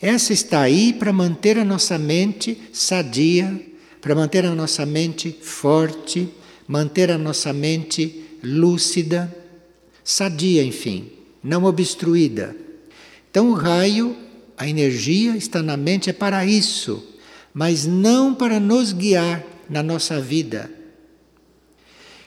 Essa 0.00 0.32
está 0.32 0.62
aí 0.62 0.92
para 0.92 1.12
manter 1.12 1.58
a 1.58 1.64
nossa 1.64 1.98
mente 1.98 2.58
sadia, 2.72 3.60
para 4.00 4.14
manter 4.14 4.46
a 4.46 4.54
nossa 4.54 4.86
mente 4.86 5.30
forte, 5.42 6.28
manter 6.66 7.10
a 7.10 7.18
nossa 7.18 7.52
mente 7.52 8.24
lúcida, 8.42 9.34
sadia, 10.02 10.64
enfim, 10.64 11.10
não 11.44 11.64
obstruída. 11.64 12.56
Então, 13.30 13.50
o 13.50 13.54
raio, 13.54 14.16
a 14.56 14.66
energia 14.66 15.36
está 15.36 15.62
na 15.62 15.76
mente 15.76 16.08
é 16.08 16.12
para 16.12 16.46
isso, 16.46 17.06
mas 17.52 17.86
não 17.86 18.34
para 18.34 18.58
nos 18.58 18.92
guiar 18.92 19.44
na 19.68 19.82
nossa 19.82 20.18
vida. 20.18 20.70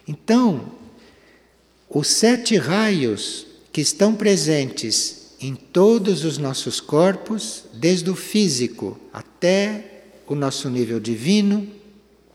Então, 0.07 0.73
os 1.89 2.07
sete 2.07 2.55
raios 2.55 3.47
que 3.71 3.81
estão 3.81 4.13
presentes 4.13 5.22
em 5.43 5.55
todos 5.55 6.23
os 6.23 6.37
nossos 6.37 6.79
corpos, 6.79 7.65
desde 7.73 8.09
o 8.09 8.15
físico 8.15 8.97
até 9.11 10.05
o 10.25 10.35
nosso 10.35 10.69
nível 10.69 11.01
divino, 11.01 11.67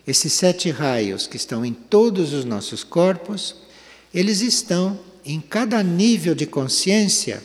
esses 0.06 0.30
sete 0.34 0.70
raios 0.70 1.26
que 1.26 1.38
estão 1.38 1.64
em 1.64 1.72
todos 1.72 2.34
os 2.34 2.44
nossos 2.44 2.84
corpos, 2.84 3.56
eles 4.12 4.42
estão 4.42 5.00
em 5.24 5.40
cada 5.40 5.82
nível 5.82 6.34
de 6.34 6.44
consciência 6.44 7.42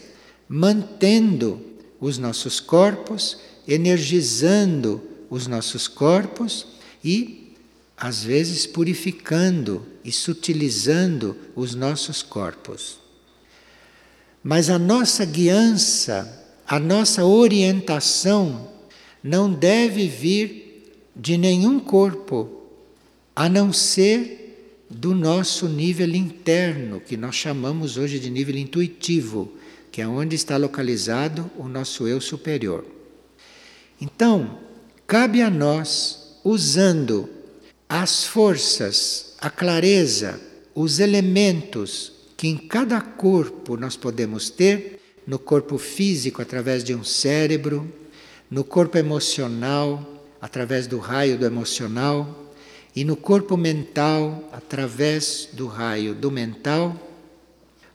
mantendo 0.49 1.61
os 1.97 2.17
nossos 2.17 2.59
corpos, 2.59 3.37
energizando 3.65 5.01
os 5.29 5.47
nossos 5.47 5.87
corpos 5.87 6.67
e, 7.01 7.53
às 7.95 8.21
vezes, 8.21 8.67
purificando 8.67 9.81
e 10.03 10.11
sutilizando 10.11 11.37
os 11.55 11.73
nossos 11.73 12.21
corpos. 12.21 13.02
Mas 14.43 14.69
a 14.69 14.77
nossa 14.77 15.23
guiança, 15.23 16.45
a 16.67 16.77
nossa 16.77 17.23
orientação 17.23 18.67
não 19.23 19.51
deve 19.51 20.07
vir 20.07 20.91
de 21.15 21.37
nenhum 21.37 21.79
corpo, 21.79 22.63
a 23.35 23.47
não 23.47 23.71
ser 23.71 24.85
do 24.89 25.15
nosso 25.15 25.67
nível 25.67 26.09
interno, 26.09 26.99
que 26.99 27.15
nós 27.15 27.35
chamamos 27.35 27.97
hoje 27.97 28.19
de 28.19 28.29
nível 28.29 28.57
intuitivo, 28.57 29.53
que 29.91 30.01
é 30.01 30.07
onde 30.07 30.35
está 30.35 30.57
localizado 30.57 31.49
o 31.57 31.67
nosso 31.67 32.07
eu 32.07 32.19
superior. 32.19 32.85
Então, 34.01 34.59
cabe 35.07 35.41
a 35.41 35.49
nós, 35.49 36.37
usando 36.43 37.29
as 37.87 38.25
forças, 38.25 39.35
a 39.39 39.49
clareza, 39.49 40.39
os 40.75 40.99
elementos 40.99 42.12
que 42.37 42.47
em 42.47 42.57
cada 42.57 42.99
corpo 43.01 43.77
nós 43.77 43.95
podemos 43.95 44.49
ter, 44.49 44.99
no 45.25 45.39
corpo 45.39 45.77
físico 45.77 46.41
através 46.41 46.83
de 46.83 46.93
um 46.93 47.03
cérebro, 47.03 47.91
no 48.49 48.63
corpo 48.63 48.97
emocional 48.97 50.09
através 50.41 50.87
do 50.87 50.99
raio 50.99 51.37
do 51.37 51.45
emocional 51.45 52.53
e 52.93 53.05
no 53.05 53.15
corpo 53.15 53.55
mental 53.55 54.49
através 54.51 55.47
do 55.53 55.67
raio 55.67 56.13
do 56.13 56.29
mental. 56.29 56.95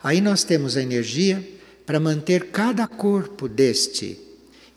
Aí 0.02 0.20
nós 0.20 0.44
temos 0.44 0.76
a 0.76 0.82
energia 0.82 1.46
para 1.84 2.00
manter 2.00 2.50
cada 2.50 2.86
corpo 2.86 3.48
deste 3.48 4.18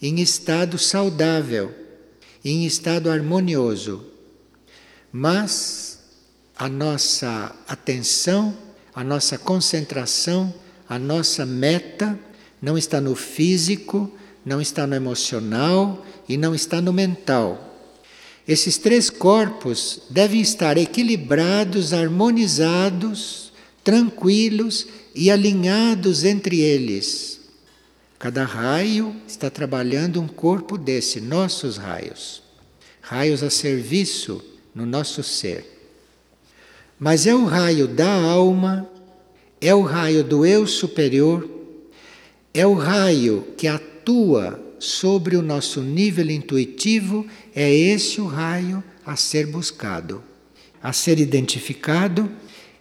em 0.02 0.20
estado 0.20 0.78
saudável, 0.78 1.74
em 2.44 2.66
estado 2.66 3.10
harmonioso. 3.10 4.06
Mas 5.12 6.00
a 6.58 6.68
nossa 6.68 7.56
atenção 7.68 8.58
a 8.94 9.04
nossa 9.04 9.38
concentração, 9.38 10.54
a 10.88 11.00
nossa 11.00 11.46
meta 11.46 12.20
não 12.62 12.78
está 12.78 13.00
no 13.00 13.16
físico, 13.16 14.12
não 14.46 14.62
está 14.62 14.86
no 14.86 14.96
emocional 14.96 16.06
e 16.28 16.38
não 16.38 16.54
está 16.54 16.82
no 16.82 16.92
mental. 16.92 17.70
Esses 18.48 18.78
três 18.78 19.10
corpos 19.10 20.02
devem 20.10 20.42
estar 20.42 20.78
equilibrados, 20.78 21.94
harmonizados, 21.94 23.54
tranquilos 23.84 24.88
e 25.16 25.30
alinhados 25.32 26.24
entre 26.24 26.60
eles. 26.60 27.40
Cada 28.20 28.44
raio 28.44 29.16
está 29.28 29.50
trabalhando 29.50 30.22
um 30.22 30.28
corpo 30.28 30.78
desse, 30.78 31.20
nossos 31.20 31.78
raios. 31.78 32.44
Raios 33.02 33.42
a 33.42 33.50
serviço 33.50 34.44
no 34.76 34.86
nosso 34.86 35.24
ser. 35.24 35.81
Mas 37.04 37.26
é 37.26 37.34
o 37.34 37.46
raio 37.46 37.88
da 37.88 38.14
alma, 38.14 38.88
é 39.60 39.74
o 39.74 39.82
raio 39.82 40.24
do 40.24 40.46
eu 40.46 40.68
superior, 40.68 41.50
é 42.54 42.68
o 42.68 42.76
raio 42.76 43.44
que 43.58 43.68
atua 43.68 44.64
sobre 44.78 45.36
o 45.36 45.42
nosso 45.42 45.82
nível 45.82 46.30
intuitivo, 46.30 47.26
é 47.56 47.74
esse 47.74 48.22
o 48.22 48.28
raio 48.28 48.84
a 49.04 49.16
ser 49.16 49.48
buscado, 49.48 50.22
a 50.80 50.94
ser 50.94 51.20
identificado 51.20 52.30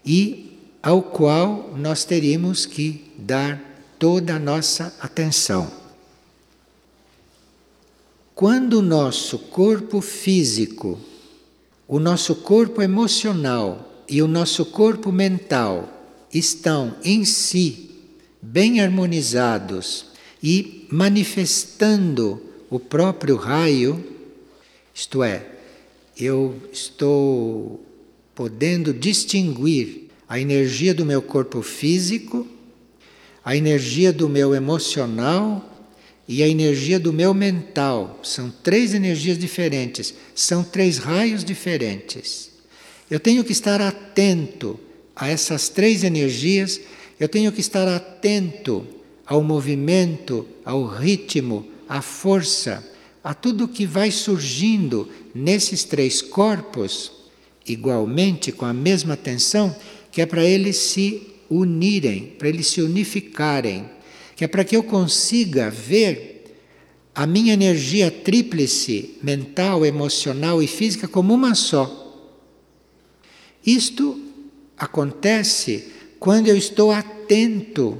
e 0.04 0.58
ao 0.82 1.00
qual 1.00 1.74
nós 1.78 2.04
teríamos 2.04 2.66
que 2.66 3.10
dar 3.16 3.58
toda 3.98 4.34
a 4.34 4.38
nossa 4.38 4.94
atenção. 5.00 5.72
Quando 8.34 8.80
o 8.80 8.82
nosso 8.82 9.38
corpo 9.38 10.02
físico, 10.02 11.00
o 11.88 11.98
nosso 11.98 12.34
corpo 12.34 12.82
emocional, 12.82 13.86
e 14.10 14.20
o 14.20 14.26
nosso 14.26 14.66
corpo 14.66 15.12
mental 15.12 15.88
estão 16.34 16.96
em 17.04 17.24
si 17.24 17.90
bem 18.42 18.80
harmonizados 18.80 20.06
e 20.42 20.86
manifestando 20.90 22.42
o 22.68 22.80
próprio 22.80 23.36
raio, 23.36 24.04
isto 24.92 25.22
é, 25.22 25.46
eu 26.18 26.60
estou 26.72 27.80
podendo 28.34 28.92
distinguir 28.92 30.08
a 30.28 30.40
energia 30.40 30.92
do 30.92 31.06
meu 31.06 31.22
corpo 31.22 31.62
físico, 31.62 32.46
a 33.44 33.56
energia 33.56 34.12
do 34.12 34.28
meu 34.28 34.54
emocional 34.54 35.64
e 36.26 36.42
a 36.42 36.48
energia 36.48 36.98
do 36.98 37.12
meu 37.12 37.32
mental. 37.32 38.18
São 38.24 38.50
três 38.50 38.92
energias 38.92 39.38
diferentes, 39.38 40.14
são 40.34 40.64
três 40.64 40.98
raios 40.98 41.44
diferentes. 41.44 42.49
Eu 43.10 43.18
tenho 43.18 43.42
que 43.42 43.52
estar 43.52 43.80
atento 43.80 44.78
a 45.16 45.28
essas 45.28 45.68
três 45.68 46.04
energias, 46.04 46.80
eu 47.18 47.28
tenho 47.28 47.50
que 47.50 47.60
estar 47.60 47.88
atento 47.88 48.86
ao 49.26 49.42
movimento, 49.42 50.46
ao 50.64 50.86
ritmo, 50.86 51.66
à 51.88 52.00
força, 52.00 52.88
a 53.22 53.34
tudo 53.34 53.68
que 53.68 53.84
vai 53.84 54.10
surgindo 54.10 55.08
nesses 55.34 55.84
três 55.84 56.22
corpos, 56.22 57.12
igualmente 57.66 58.52
com 58.52 58.64
a 58.64 58.72
mesma 58.72 59.14
atenção, 59.14 59.74
que 60.10 60.22
é 60.22 60.26
para 60.26 60.44
eles 60.44 60.76
se 60.76 61.22
unirem, 61.50 62.32
para 62.38 62.48
eles 62.48 62.68
se 62.68 62.80
unificarem, 62.80 63.84
que 64.36 64.44
é 64.44 64.48
para 64.48 64.64
que 64.64 64.76
eu 64.76 64.82
consiga 64.82 65.68
ver 65.68 66.44
a 67.14 67.26
minha 67.26 67.52
energia 67.52 68.10
tríplice, 68.10 69.16
mental, 69.22 69.84
emocional 69.84 70.62
e 70.62 70.66
física, 70.66 71.08
como 71.08 71.34
uma 71.34 71.54
só. 71.54 72.09
Isto 73.64 74.18
acontece 74.76 75.92
quando 76.18 76.48
eu 76.48 76.56
estou 76.56 76.90
atento 76.90 77.96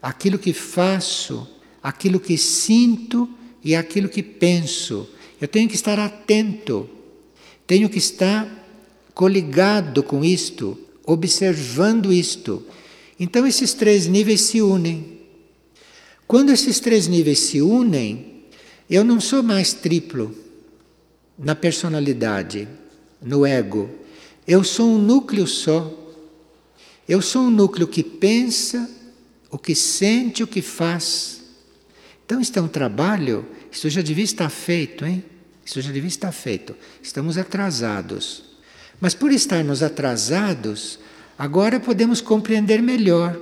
àquilo 0.00 0.38
que 0.38 0.52
faço, 0.52 1.48
àquilo 1.82 2.20
que 2.20 2.36
sinto 2.36 3.28
e 3.64 3.74
àquilo 3.74 4.08
que 4.08 4.22
penso. 4.22 5.08
Eu 5.40 5.48
tenho 5.48 5.68
que 5.68 5.74
estar 5.74 5.98
atento, 5.98 6.88
tenho 7.66 7.88
que 7.88 7.98
estar 7.98 8.60
coligado 9.14 10.02
com 10.02 10.24
isto, 10.24 10.78
observando 11.04 12.12
isto. 12.12 12.62
Então 13.18 13.46
esses 13.46 13.74
três 13.74 14.06
níveis 14.06 14.42
se 14.42 14.62
unem. 14.62 15.18
Quando 16.26 16.50
esses 16.52 16.80
três 16.80 17.08
níveis 17.08 17.40
se 17.40 17.60
unem, 17.60 18.44
eu 18.88 19.04
não 19.04 19.20
sou 19.20 19.42
mais 19.42 19.72
triplo 19.72 20.34
na 21.38 21.54
personalidade, 21.54 22.68
no 23.20 23.44
ego. 23.44 23.99
Eu 24.50 24.64
sou 24.64 24.96
um 24.96 24.98
núcleo 24.98 25.46
só. 25.46 25.96
Eu 27.08 27.22
sou 27.22 27.42
um 27.42 27.50
núcleo 27.52 27.86
que 27.86 28.02
pensa, 28.02 28.90
o 29.48 29.56
que 29.56 29.76
sente, 29.76 30.42
o 30.42 30.46
que 30.46 30.60
faz. 30.60 31.40
Então, 32.26 32.40
isto 32.40 32.58
é 32.58 32.60
um 32.60 32.66
trabalho, 32.66 33.46
isso 33.70 33.88
já 33.88 34.02
devia 34.02 34.24
estar 34.24 34.50
feito, 34.50 35.06
hein? 35.06 35.22
Isso 35.64 35.80
já 35.80 35.92
devia 35.92 36.08
estar 36.08 36.32
feito. 36.32 36.74
Estamos 37.00 37.38
atrasados. 37.38 38.42
Mas 39.00 39.14
por 39.14 39.30
estarmos 39.30 39.84
atrasados, 39.84 40.98
agora 41.38 41.78
podemos 41.78 42.20
compreender 42.20 42.82
melhor 42.82 43.40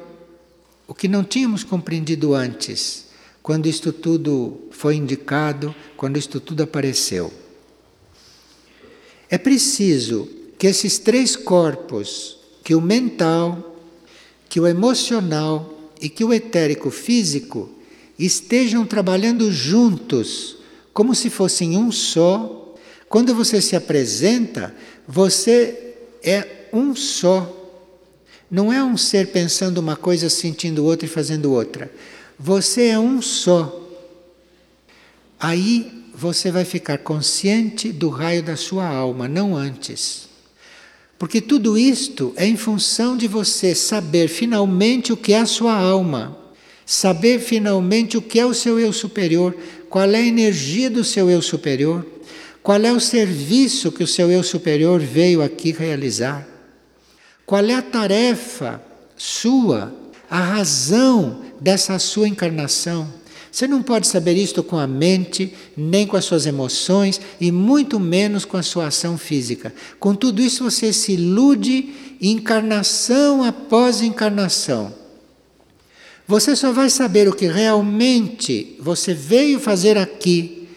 o 0.86 0.92
que 0.92 1.08
não 1.08 1.24
tínhamos 1.24 1.64
compreendido 1.64 2.34
antes, 2.34 3.06
quando 3.42 3.64
isto 3.64 3.94
tudo 3.94 4.68
foi 4.72 4.96
indicado, 4.96 5.74
quando 5.96 6.18
isto 6.18 6.38
tudo 6.38 6.64
apareceu. 6.64 7.32
É 9.30 9.38
preciso 9.38 10.36
que 10.58 10.66
esses 10.66 10.98
três 10.98 11.36
corpos 11.36 12.38
que 12.68 12.74
o 12.74 12.82
mental, 12.82 13.76
que 14.46 14.60
o 14.60 14.66
emocional 14.66 15.90
e 15.98 16.08
que 16.10 16.22
o 16.22 16.34
etérico 16.34 16.90
físico 16.90 17.70
estejam 18.18 18.84
trabalhando 18.84 19.50
juntos, 19.50 20.58
como 20.92 21.14
se 21.14 21.30
fossem 21.30 21.78
um 21.78 21.90
só. 21.90 22.74
Quando 23.08 23.34
você 23.34 23.62
se 23.62 23.74
apresenta, 23.74 24.74
você 25.06 25.94
é 26.22 26.68
um 26.70 26.94
só. 26.94 27.54
Não 28.50 28.70
é 28.70 28.84
um 28.84 28.98
ser 28.98 29.28
pensando 29.28 29.78
uma 29.78 29.96
coisa, 29.96 30.28
sentindo 30.28 30.84
outra 30.84 31.06
e 31.06 31.08
fazendo 31.08 31.50
outra. 31.52 31.90
Você 32.38 32.88
é 32.88 32.98
um 32.98 33.22
só. 33.22 33.80
Aí 35.40 36.04
você 36.14 36.50
vai 36.50 36.66
ficar 36.66 36.98
consciente 36.98 37.92
do 37.92 38.10
raio 38.10 38.42
da 38.42 38.56
sua 38.56 38.86
alma, 38.86 39.26
não 39.26 39.56
antes. 39.56 40.27
Porque 41.18 41.40
tudo 41.40 41.76
isto 41.76 42.32
é 42.36 42.46
em 42.46 42.56
função 42.56 43.16
de 43.16 43.26
você 43.26 43.74
saber 43.74 44.28
finalmente 44.28 45.12
o 45.12 45.16
que 45.16 45.32
é 45.32 45.40
a 45.40 45.46
sua 45.46 45.74
alma, 45.74 46.38
saber 46.86 47.40
finalmente 47.40 48.16
o 48.16 48.22
que 48.22 48.38
é 48.38 48.46
o 48.46 48.54
seu 48.54 48.78
eu 48.78 48.92
superior, 48.92 49.54
qual 49.90 50.08
é 50.08 50.18
a 50.18 50.26
energia 50.26 50.88
do 50.88 51.02
seu 51.02 51.28
eu 51.28 51.42
superior, 51.42 52.06
qual 52.62 52.80
é 52.80 52.92
o 52.92 53.00
serviço 53.00 53.90
que 53.90 54.04
o 54.04 54.06
seu 54.06 54.30
eu 54.30 54.42
superior 54.44 55.00
veio 55.00 55.42
aqui 55.42 55.72
realizar, 55.72 56.46
qual 57.44 57.64
é 57.64 57.74
a 57.74 57.82
tarefa 57.82 58.80
sua, 59.16 59.92
a 60.30 60.38
razão 60.38 61.42
dessa 61.60 61.98
sua 61.98 62.28
encarnação. 62.28 63.12
Você 63.58 63.66
não 63.66 63.82
pode 63.82 64.06
saber 64.06 64.36
isto 64.36 64.62
com 64.62 64.78
a 64.78 64.86
mente, 64.86 65.52
nem 65.76 66.06
com 66.06 66.16
as 66.16 66.24
suas 66.24 66.46
emoções 66.46 67.20
e 67.40 67.50
muito 67.50 67.98
menos 67.98 68.44
com 68.44 68.56
a 68.56 68.62
sua 68.62 68.86
ação 68.86 69.18
física. 69.18 69.74
Com 69.98 70.14
tudo 70.14 70.40
isso 70.40 70.62
você 70.62 70.92
se 70.92 71.14
ilude 71.14 71.92
encarnação 72.22 73.42
após 73.42 74.00
encarnação. 74.00 74.94
Você 76.24 76.54
só 76.54 76.70
vai 76.70 76.88
saber 76.88 77.26
o 77.26 77.34
que 77.34 77.48
realmente 77.48 78.76
você 78.78 79.12
veio 79.12 79.58
fazer 79.58 79.98
aqui 79.98 80.68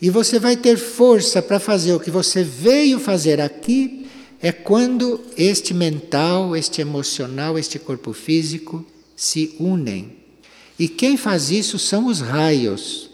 e 0.00 0.08
você 0.08 0.38
vai 0.38 0.56
ter 0.56 0.76
força 0.76 1.42
para 1.42 1.58
fazer 1.58 1.92
o 1.92 1.98
que 1.98 2.08
você 2.08 2.44
veio 2.44 3.00
fazer 3.00 3.40
aqui 3.40 4.06
é 4.40 4.52
quando 4.52 5.20
este 5.36 5.74
mental, 5.74 6.54
este 6.54 6.80
emocional, 6.80 7.58
este 7.58 7.80
corpo 7.80 8.12
físico 8.12 8.86
se 9.16 9.56
unem 9.58 10.17
e 10.78 10.88
quem 10.88 11.16
faz 11.16 11.50
isso 11.50 11.78
são 11.78 12.06
os 12.06 12.20
raios. 12.20 13.10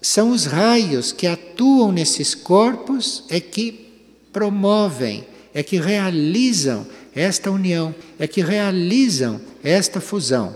São 0.00 0.30
os 0.30 0.46
raios 0.46 1.12
que 1.12 1.26
atuam 1.26 1.92
nesses 1.92 2.34
corpos 2.34 3.24
é 3.28 3.40
que 3.40 3.86
promovem, 4.32 5.26
é 5.52 5.62
que 5.62 5.78
realizam 5.78 6.86
esta 7.14 7.50
união, 7.50 7.94
é 8.18 8.26
que 8.26 8.40
realizam 8.40 9.40
esta 9.62 10.00
fusão. 10.00 10.54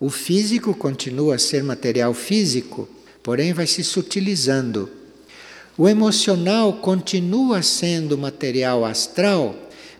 O 0.00 0.08
físico 0.08 0.74
continua 0.74 1.34
a 1.34 1.38
ser 1.38 1.62
material 1.62 2.14
físico, 2.14 2.88
porém 3.22 3.52
vai 3.52 3.66
se 3.66 3.84
sutilizando. 3.84 4.88
O 5.76 5.88
emocional 5.88 6.74
continua 6.74 7.62
sendo 7.62 8.18
material 8.18 8.84
astral, 8.84 9.54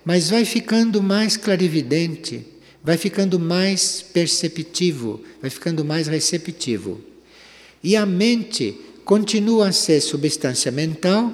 mas 0.04 0.28
vai 0.28 0.44
ficando 0.44 1.02
mais 1.02 1.36
clarividente 1.36 2.51
vai 2.82 2.96
ficando 2.96 3.38
mais 3.38 4.02
perceptivo, 4.02 5.22
vai 5.40 5.50
ficando 5.50 5.84
mais 5.84 6.06
receptivo. 6.08 7.00
E 7.82 7.96
a 7.96 8.04
mente 8.04 8.78
continua 9.04 9.68
a 9.68 9.72
ser 9.72 10.00
substância 10.00 10.70
mental, 10.70 11.32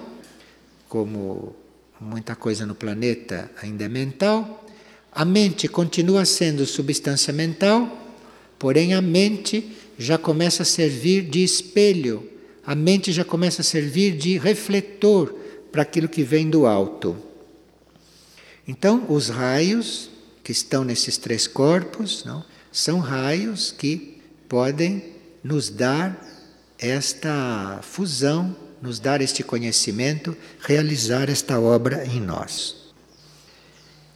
como 0.88 1.54
muita 2.00 2.34
coisa 2.36 2.66
no 2.66 2.74
planeta 2.74 3.50
ainda 3.60 3.84
é 3.84 3.88
mental. 3.88 4.66
A 5.12 5.24
mente 5.24 5.68
continua 5.68 6.24
sendo 6.24 6.66
substância 6.66 7.32
mental, 7.32 8.14
porém 8.58 8.94
a 8.94 9.00
mente 9.00 9.76
já 9.98 10.16
começa 10.16 10.62
a 10.62 10.66
servir 10.66 11.22
de 11.24 11.42
espelho, 11.42 12.28
a 12.64 12.74
mente 12.74 13.10
já 13.10 13.24
começa 13.24 13.62
a 13.62 13.64
servir 13.64 14.16
de 14.16 14.38
refletor 14.38 15.34
para 15.72 15.82
aquilo 15.82 16.08
que 16.08 16.22
vem 16.22 16.48
do 16.48 16.66
alto. 16.66 17.16
Então, 18.66 19.06
os 19.08 19.28
raios 19.28 20.10
que 20.48 20.52
estão 20.52 20.82
nesses 20.82 21.18
três 21.18 21.46
corpos, 21.46 22.24
não? 22.24 22.42
são 22.72 23.00
raios 23.00 23.70
que 23.70 24.16
podem 24.48 25.04
nos 25.44 25.68
dar 25.68 26.18
esta 26.78 27.80
fusão, 27.82 28.56
nos 28.80 28.98
dar 28.98 29.20
este 29.20 29.42
conhecimento, 29.42 30.34
realizar 30.60 31.28
esta 31.28 31.60
obra 31.60 32.06
em 32.06 32.18
nós. 32.18 32.76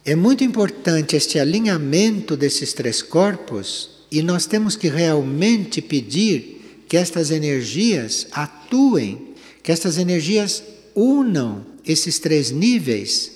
É 0.03 0.15
muito 0.15 0.43
importante 0.43 1.15
este 1.15 1.37
alinhamento 1.37 2.35
desses 2.35 2.73
três 2.73 3.03
corpos 3.03 4.07
e 4.11 4.23
nós 4.23 4.47
temos 4.47 4.75
que 4.75 4.89
realmente 4.89 5.83
pedir 5.83 6.83
que 6.89 6.97
estas 6.97 7.29
energias 7.29 8.25
atuem, 8.31 9.35
que 9.61 9.71
estas 9.71 9.99
energias 9.99 10.63
unam 10.95 11.63
esses 11.85 12.17
três 12.17 12.49
níveis, 12.49 13.33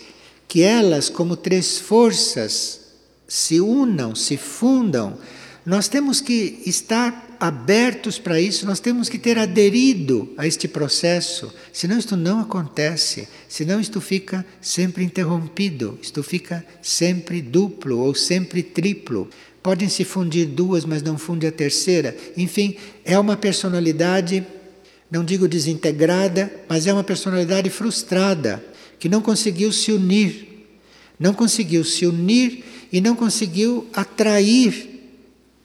que 0.47 0.63
elas, 0.63 1.09
como 1.09 1.35
três 1.35 1.77
forças, 1.77 2.86
se 3.27 3.59
unam, 3.59 4.15
se 4.15 4.37
fundam. 4.37 5.17
Nós 5.65 5.87
temos 5.87 6.21
que 6.21 6.61
estar 6.65 7.27
abertos 7.39 8.17
para 8.17 8.39
isso, 8.39 8.65
nós 8.65 8.79
temos 8.79 9.09
que 9.09 9.19
ter 9.19 9.37
aderido 9.37 10.33
a 10.37 10.47
este 10.47 10.67
processo, 10.67 11.53
senão 11.71 11.99
isto 11.99 12.15
não 12.15 12.39
acontece, 12.39 13.27
senão 13.47 13.79
isto 13.79 13.99
fica 14.01 14.45
sempre 14.61 15.03
interrompido, 15.03 15.99
isto 16.01 16.23
fica 16.23 16.65
sempre 16.81 17.41
duplo 17.41 17.99
ou 17.99 18.15
sempre 18.15 18.63
triplo. 18.63 19.29
podem 19.61 19.89
se 19.89 20.05
fundir 20.05 20.45
duas, 20.45 20.85
mas 20.85 21.03
não 21.03 21.17
funde 21.17 21.45
a 21.45 21.51
terceira. 21.51 22.15
Enfim, 22.37 22.77
é 23.03 23.19
uma 23.19 23.35
personalidade, 23.35 24.45
não 25.11 25.25
digo 25.25 25.45
desintegrada, 25.45 26.49
mas 26.69 26.87
é 26.87 26.93
uma 26.93 27.03
personalidade 27.03 27.69
frustrada, 27.69 28.63
que 28.97 29.09
não 29.09 29.21
conseguiu 29.21 29.73
se 29.73 29.91
unir. 29.91 30.47
Não 31.19 31.33
conseguiu 31.33 31.83
se 31.83 32.05
unir 32.05 32.63
e 32.91 33.01
não 33.01 33.15
conseguiu 33.15 33.87
atrair 33.93 34.97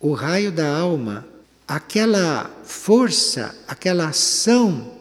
o 0.00 0.12
raio 0.12 0.50
da 0.50 0.66
alma, 0.66 1.26
aquela 1.66 2.50
força, 2.64 3.56
aquela 3.68 4.08
ação 4.08 4.98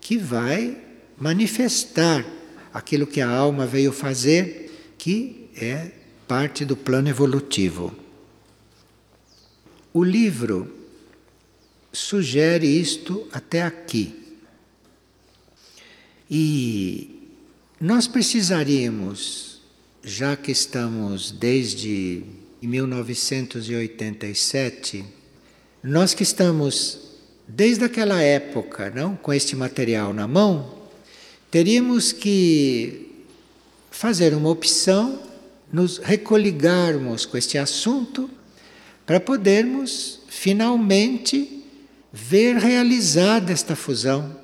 que 0.00 0.16
vai 0.16 0.76
manifestar 1.18 2.24
aquilo 2.72 3.06
que 3.06 3.20
a 3.20 3.28
alma 3.28 3.66
veio 3.66 3.92
fazer, 3.92 4.94
que 4.96 5.48
é 5.56 5.90
parte 6.26 6.64
do 6.64 6.76
plano 6.76 7.08
evolutivo. 7.08 7.94
O 9.92 10.04
livro 10.04 10.72
sugere 11.92 12.66
isto 12.66 13.26
até 13.32 13.62
aqui. 13.62 14.14
E 16.30 17.28
nós 17.80 18.06
precisaríamos, 18.06 19.59
já 20.02 20.34
que 20.36 20.50
estamos 20.50 21.30
desde 21.30 22.24
1987, 22.62 25.04
nós 25.82 26.14
que 26.14 26.22
estamos 26.22 27.10
desde 27.46 27.84
aquela 27.84 28.22
época, 28.22 28.90
não, 28.90 29.14
com 29.16 29.30
este 29.32 29.56
material 29.56 30.12
na 30.14 30.28
mão, 30.28 30.78
teríamos 31.50 32.12
que 32.12 33.10
fazer 33.90 34.34
uma 34.34 34.50
opção, 34.50 35.18
nos 35.72 35.98
recoligarmos 35.98 37.26
com 37.26 37.36
este 37.36 37.58
assunto 37.58 38.30
para 39.06 39.20
podermos 39.20 40.20
finalmente 40.28 41.64
ver 42.12 42.56
realizada 42.56 43.52
esta 43.52 43.76
fusão 43.76 44.36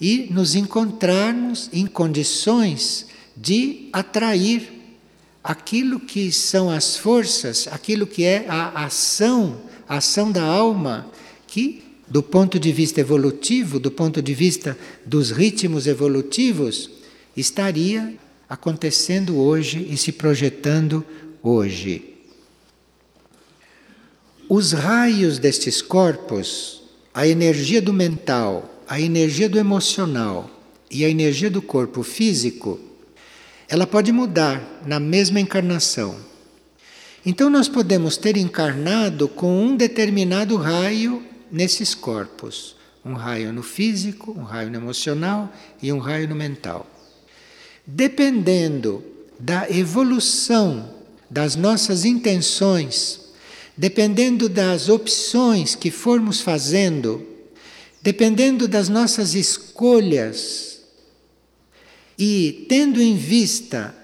e 0.00 0.28
nos 0.30 0.54
encontrarmos 0.54 1.68
em 1.72 1.86
condições 1.86 3.06
de 3.40 3.88
atrair 3.90 4.70
aquilo 5.42 5.98
que 5.98 6.30
são 6.30 6.70
as 6.70 6.96
forças, 6.96 7.66
aquilo 7.70 8.06
que 8.06 8.22
é 8.22 8.44
a 8.46 8.84
ação, 8.84 9.62
a 9.88 9.96
ação 9.96 10.30
da 10.30 10.42
alma, 10.42 11.10
que 11.46 11.82
do 12.06 12.22
ponto 12.22 12.58
de 12.58 12.70
vista 12.70 13.00
evolutivo, 13.00 13.80
do 13.80 13.90
ponto 13.90 14.20
de 14.20 14.34
vista 14.34 14.76
dos 15.06 15.30
ritmos 15.30 15.86
evolutivos, 15.86 16.90
estaria 17.34 18.14
acontecendo 18.48 19.38
hoje 19.38 19.86
e 19.88 19.96
se 19.96 20.12
projetando 20.12 21.04
hoje. 21.42 22.16
Os 24.48 24.72
raios 24.72 25.38
destes 25.38 25.80
corpos, 25.80 26.82
a 27.14 27.26
energia 27.26 27.80
do 27.80 27.92
mental, 27.92 28.82
a 28.88 29.00
energia 29.00 29.48
do 29.48 29.58
emocional 29.58 30.50
e 30.90 31.04
a 31.04 31.08
energia 31.08 31.48
do 31.48 31.62
corpo 31.62 32.02
físico, 32.02 32.89
ela 33.70 33.86
pode 33.86 34.12
mudar 34.12 34.82
na 34.84 35.00
mesma 35.00 35.40
encarnação. 35.40 36.14
Então 37.24 37.48
nós 37.48 37.68
podemos 37.68 38.18
ter 38.18 38.36
encarnado 38.36 39.28
com 39.28 39.64
um 39.64 39.76
determinado 39.76 40.56
raio 40.56 41.22
nesses 41.50 41.94
corpos, 41.94 42.76
um 43.02 43.14
raio 43.14 43.50
no 43.52 43.62
físico, 43.62 44.32
um 44.38 44.42
raio 44.42 44.70
no 44.70 44.76
emocional 44.76 45.50
e 45.80 45.90
um 45.90 45.98
raio 45.98 46.28
no 46.28 46.34
mental. 46.34 46.86
Dependendo 47.86 49.02
da 49.38 49.70
evolução 49.70 50.90
das 51.30 51.56
nossas 51.56 52.04
intenções 52.04 53.30
dependendo 53.80 54.46
das 54.46 54.90
opções 54.90 55.74
que 55.74 55.90
formos 55.90 56.42
fazendo, 56.42 57.26
dependendo 58.02 58.68
das 58.68 58.90
nossas 58.90 59.34
escolhas 59.34 60.69
e 62.20 62.66
tendo 62.68 63.00
em 63.00 63.16
vista 63.16 63.94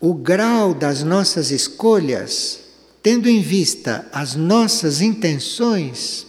o 0.00 0.14
grau 0.14 0.72
das 0.72 1.02
nossas 1.02 1.50
escolhas, 1.50 2.60
tendo 3.02 3.28
em 3.28 3.42
vista 3.42 4.08
as 4.10 4.34
nossas 4.34 5.02
intenções, 5.02 6.26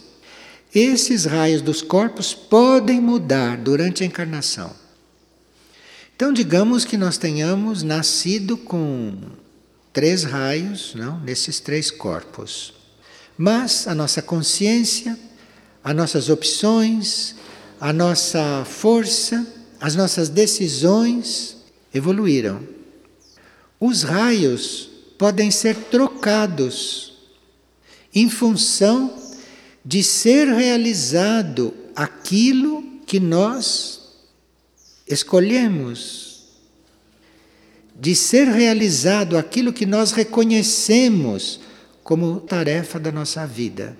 esses 0.74 1.24
raios 1.24 1.62
dos 1.62 1.80
corpos 1.80 2.34
podem 2.34 3.00
mudar 3.00 3.56
durante 3.56 4.02
a 4.02 4.06
encarnação. 4.06 4.70
Então, 6.14 6.34
digamos 6.34 6.84
que 6.84 6.98
nós 6.98 7.16
tenhamos 7.16 7.82
nascido 7.82 8.54
com 8.54 9.16
três 9.90 10.24
raios, 10.24 10.94
não, 10.94 11.18
nesses 11.20 11.60
três 11.60 11.90
corpos. 11.90 12.74
Mas 13.38 13.88
a 13.88 13.94
nossa 13.94 14.20
consciência, 14.20 15.18
as 15.82 15.96
nossas 15.96 16.28
opções, 16.28 17.36
a 17.80 17.90
nossa 17.90 18.66
força, 18.66 19.57
as 19.80 19.94
nossas 19.94 20.28
decisões 20.28 21.56
evoluíram. 21.92 22.60
Os 23.80 24.02
raios 24.02 24.90
podem 25.16 25.50
ser 25.50 25.74
trocados 25.74 27.18
em 28.14 28.28
função 28.28 29.14
de 29.84 30.02
ser 30.02 30.48
realizado 30.48 31.72
aquilo 31.94 32.82
que 33.06 33.20
nós 33.20 34.00
escolhemos, 35.06 36.44
de 37.98 38.14
ser 38.14 38.48
realizado 38.48 39.36
aquilo 39.36 39.72
que 39.72 39.86
nós 39.86 40.12
reconhecemos 40.12 41.60
como 42.02 42.40
tarefa 42.40 42.98
da 42.98 43.10
nossa 43.10 43.46
vida. 43.46 43.96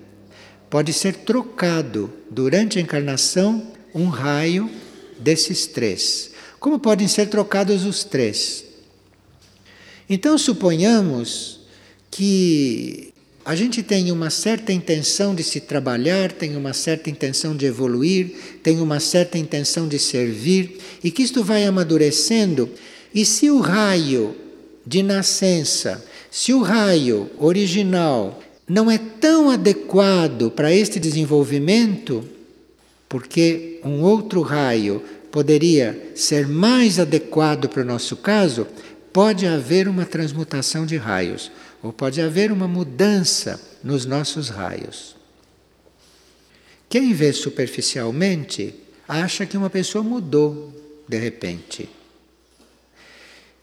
Pode 0.69 0.93
ser 0.93 1.15
trocado 1.15 2.11
durante 2.29 2.77
a 2.77 2.81
encarnação 2.81 3.71
um 3.93 4.07
raio 4.07 4.69
desses 5.19 5.67
três. 5.67 6.31
Como 6.59 6.79
podem 6.79 7.07
ser 7.07 7.27
trocados 7.27 7.85
os 7.85 8.03
três? 8.03 8.65
Então, 10.09 10.37
suponhamos 10.37 11.59
que 12.09 13.13
a 13.45 13.55
gente 13.55 13.83
tem 13.83 14.11
uma 14.11 14.29
certa 14.29 14.73
intenção 14.73 15.35
de 15.35 15.43
se 15.43 15.59
trabalhar, 15.59 16.31
tem 16.31 16.55
uma 16.55 16.73
certa 16.73 17.09
intenção 17.09 17.55
de 17.55 17.65
evoluir, 17.65 18.31
tem 18.63 18.79
uma 18.79 18.99
certa 18.99 19.37
intenção 19.37 19.87
de 19.87 19.99
servir, 19.99 20.79
e 21.03 21.11
que 21.11 21.23
isto 21.23 21.43
vai 21.43 21.65
amadurecendo, 21.65 22.69
e 23.13 23.25
se 23.25 23.49
o 23.49 23.59
raio 23.59 24.35
de 24.85 25.03
nascença 25.03 26.03
se 26.31 26.53
o 26.53 26.61
raio 26.61 27.29
original 27.39 28.39
não 28.67 28.89
é 28.89 28.97
tão 28.97 29.49
adequado 29.49 30.51
para 30.51 30.73
este 30.73 30.99
desenvolvimento, 30.99 32.23
porque 33.07 33.68
um 33.83 34.01
outro 34.01 34.41
raio 34.41 35.03
poderia 35.31 36.11
ser 36.15 36.47
mais 36.47 36.99
adequado 36.99 37.67
para 37.67 37.81
o 37.81 37.85
nosso 37.85 38.17
caso, 38.17 38.67
pode 39.13 39.45
haver 39.45 39.87
uma 39.87 40.05
transmutação 40.05 40.85
de 40.85 40.97
raios, 40.97 41.51
ou 41.81 41.93
pode 41.93 42.21
haver 42.21 42.51
uma 42.51 42.67
mudança 42.67 43.59
nos 43.83 44.05
nossos 44.05 44.49
raios. 44.49 45.15
Quem 46.89 47.13
vê 47.13 47.31
superficialmente 47.31 48.73
acha 49.07 49.45
que 49.45 49.57
uma 49.57 49.69
pessoa 49.69 50.03
mudou 50.03 50.73
de 51.07 51.17
repente. 51.17 51.89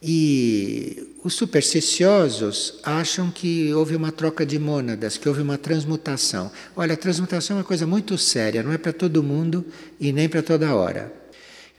E 0.03 1.15
os 1.25 1.35
supersticiosos 1.35 2.75
acham 2.83 3.31
que 3.31 3.73
houve 3.73 3.97
uma 3.97 4.13
troca 4.13 4.45
de 4.45 4.59
mônadas, 4.59 5.17
que 5.17 5.29
houve 5.29 5.43
uma 5.43 5.59
transmutação. 5.59 6.51
Olha, 6.77 6.95
a 6.95 6.97
transmutação 6.97 7.57
é 7.57 7.61
uma 7.61 7.65
coisa 7.65 7.87
muito 7.87 8.17
séria, 8.19 8.63
não 8.63 8.73
é 8.73 8.79
para 8.79 8.93
todo 8.93 9.23
mundo 9.23 9.65
e 9.99 10.13
nem 10.13 10.29
para 10.29 10.43
toda 10.43 10.75
hora. 10.75 11.13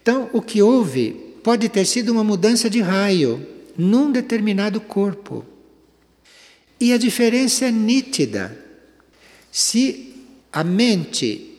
Então, 0.02 0.30
o 0.34 0.42
que 0.42 0.62
houve 0.62 1.12
pode 1.44 1.70
ter 1.70 1.86
sido 1.86 2.12
uma 2.12 2.24
mudança 2.24 2.70
de 2.70 2.82
raio 2.82 3.46
num 3.78 4.12
determinado 4.12 4.82
corpo. 4.82 5.46
E 6.80 6.92
a 6.94 6.98
diferença 6.98 7.66
é 7.66 7.72
nítida. 7.72 8.58
Se 9.52 10.26
a 10.52 10.64
mente 10.64 11.58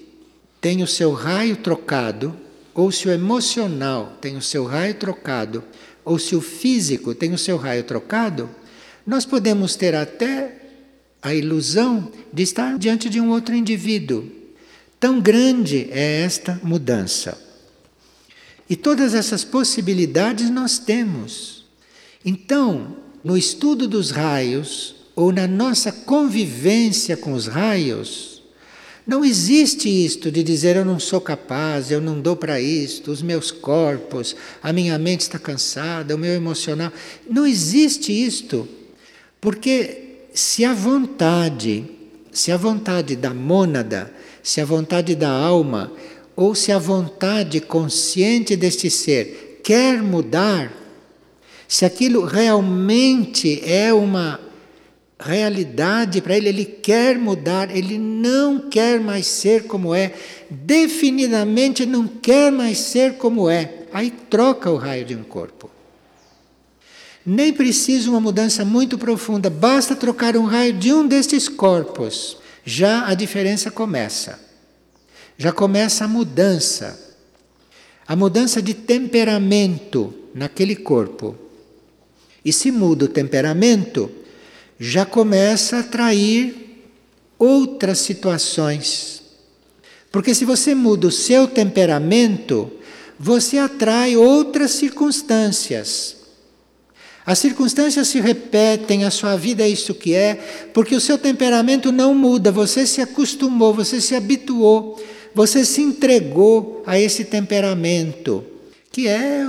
tem 0.60 0.82
o 0.82 0.86
seu 0.86 1.12
raio 1.12 1.56
trocado, 1.56 2.36
ou 2.74 2.92
se 2.92 3.08
o 3.08 3.10
emocional 3.10 4.16
tem 4.20 4.36
o 4.36 4.42
seu 4.42 4.64
raio 4.64 4.94
trocado, 4.94 5.64
ou 6.08 6.18
se 6.18 6.34
o 6.34 6.40
físico 6.40 7.14
tem 7.14 7.34
o 7.34 7.38
seu 7.38 7.58
raio 7.58 7.84
trocado, 7.84 8.48
nós 9.06 9.26
podemos 9.26 9.76
ter 9.76 9.94
até 9.94 10.56
a 11.20 11.34
ilusão 11.34 12.10
de 12.32 12.42
estar 12.42 12.78
diante 12.78 13.10
de 13.10 13.20
um 13.20 13.28
outro 13.28 13.54
indivíduo. 13.54 14.24
Tão 14.98 15.20
grande 15.20 15.86
é 15.90 16.22
esta 16.22 16.58
mudança. 16.62 17.38
E 18.70 18.74
todas 18.74 19.12
essas 19.12 19.44
possibilidades 19.44 20.48
nós 20.48 20.78
temos. 20.78 21.66
Então, 22.24 22.96
no 23.22 23.36
estudo 23.36 23.86
dos 23.86 24.10
raios, 24.10 24.96
ou 25.14 25.30
na 25.30 25.46
nossa 25.46 25.92
convivência 25.92 27.18
com 27.18 27.34
os 27.34 27.46
raios, 27.46 28.37
não 29.08 29.24
existe 29.24 29.88
isto 29.88 30.30
de 30.30 30.42
dizer 30.42 30.76
eu 30.76 30.84
não 30.84 31.00
sou 31.00 31.18
capaz, 31.18 31.90
eu 31.90 31.98
não 31.98 32.20
dou 32.20 32.36
para 32.36 32.60
isto, 32.60 33.10
os 33.10 33.22
meus 33.22 33.50
corpos, 33.50 34.36
a 34.62 34.70
minha 34.70 34.98
mente 34.98 35.22
está 35.22 35.38
cansada, 35.38 36.14
o 36.14 36.18
meu 36.18 36.34
emocional. 36.34 36.92
Não 37.26 37.46
existe 37.46 38.12
isto. 38.12 38.68
Porque 39.40 40.26
se 40.34 40.62
a 40.62 40.74
vontade, 40.74 41.86
se 42.30 42.52
a 42.52 42.58
vontade 42.58 43.16
da 43.16 43.32
mônada, 43.32 44.12
se 44.42 44.60
a 44.60 44.66
vontade 44.66 45.14
da 45.14 45.30
alma, 45.30 45.90
ou 46.36 46.54
se 46.54 46.70
a 46.70 46.78
vontade 46.78 47.62
consciente 47.62 48.56
deste 48.56 48.90
ser 48.90 49.62
quer 49.64 50.02
mudar, 50.02 50.70
se 51.66 51.86
aquilo 51.86 52.26
realmente 52.26 53.62
é 53.64 53.90
uma 53.90 54.38
realidade 55.18 56.20
para 56.20 56.36
ele, 56.36 56.48
ele 56.48 56.64
quer 56.64 57.18
mudar, 57.18 57.74
ele 57.74 57.98
não 57.98 58.68
quer 58.70 59.00
mais 59.00 59.26
ser 59.26 59.64
como 59.64 59.94
é, 59.94 60.14
definitivamente 60.48 61.84
não 61.84 62.06
quer 62.06 62.52
mais 62.52 62.78
ser 62.78 63.14
como 63.14 63.50
é. 63.50 63.86
Aí 63.92 64.10
troca 64.10 64.70
o 64.70 64.76
raio 64.76 65.04
de 65.04 65.16
um 65.16 65.24
corpo. 65.24 65.70
Nem 67.26 67.52
precisa 67.52 68.08
uma 68.08 68.20
mudança 68.20 68.64
muito 68.64 68.96
profunda, 68.96 69.50
basta 69.50 69.96
trocar 69.96 70.36
um 70.36 70.44
raio 70.44 70.72
de 70.72 70.92
um 70.92 71.06
destes 71.06 71.48
corpos. 71.48 72.38
Já 72.64 73.06
a 73.06 73.14
diferença 73.14 73.70
começa. 73.70 74.38
Já 75.36 75.52
começa 75.52 76.04
a 76.04 76.08
mudança. 76.08 77.16
A 78.06 78.14
mudança 78.14 78.62
de 78.62 78.72
temperamento 78.72 80.14
naquele 80.34 80.76
corpo. 80.76 81.36
E 82.44 82.52
se 82.52 82.70
muda 82.70 83.04
o 83.04 83.08
temperamento, 83.08 84.10
já 84.78 85.04
começa 85.04 85.76
a 85.76 85.80
atrair 85.80 86.84
outras 87.38 87.98
situações. 87.98 89.22
Porque 90.10 90.34
se 90.34 90.44
você 90.44 90.74
muda 90.74 91.08
o 91.08 91.12
seu 91.12 91.46
temperamento, 91.46 92.70
você 93.18 93.58
atrai 93.58 94.16
outras 94.16 94.72
circunstâncias. 94.72 96.16
As 97.26 97.38
circunstâncias 97.40 98.08
se 98.08 98.20
repetem, 98.20 99.04
a 99.04 99.10
sua 99.10 99.36
vida 99.36 99.62
é 99.62 99.68
isso 99.68 99.94
que 99.94 100.14
é, 100.14 100.36
porque 100.72 100.94
o 100.94 101.00
seu 101.00 101.18
temperamento 101.18 101.92
não 101.92 102.14
muda, 102.14 102.50
você 102.50 102.86
se 102.86 103.02
acostumou, 103.02 103.74
você 103.74 104.00
se 104.00 104.14
habituou, 104.14 104.98
você 105.34 105.62
se 105.62 105.82
entregou 105.82 106.82
a 106.86 106.98
esse 106.98 107.26
temperamento, 107.26 108.42
que 108.90 109.06
é 109.08 109.42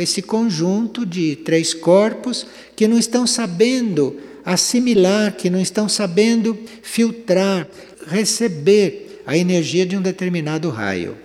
esse 0.00 0.22
conjunto 0.22 1.04
de 1.04 1.34
três 1.34 1.74
corpos 1.74 2.46
que 2.76 2.86
não 2.86 2.96
estão 2.96 3.26
sabendo 3.26 4.16
assimilar, 4.44 5.34
que 5.36 5.48
não 5.48 5.60
estão 5.60 5.88
sabendo 5.88 6.58
filtrar, 6.82 7.66
receber 8.06 9.22
a 9.26 9.36
energia 9.36 9.86
de 9.86 9.96
um 9.96 10.02
determinado 10.02 10.68
raio. 10.68 11.16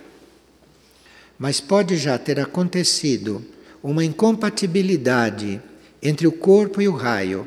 Mas 1.38 1.60
pode 1.60 1.96
já 1.96 2.18
ter 2.18 2.40
acontecido 2.40 3.44
uma 3.82 4.04
incompatibilidade 4.04 5.60
entre 6.02 6.26
o 6.26 6.32
corpo 6.32 6.80
e 6.80 6.88
o 6.88 6.92
raio, 6.92 7.46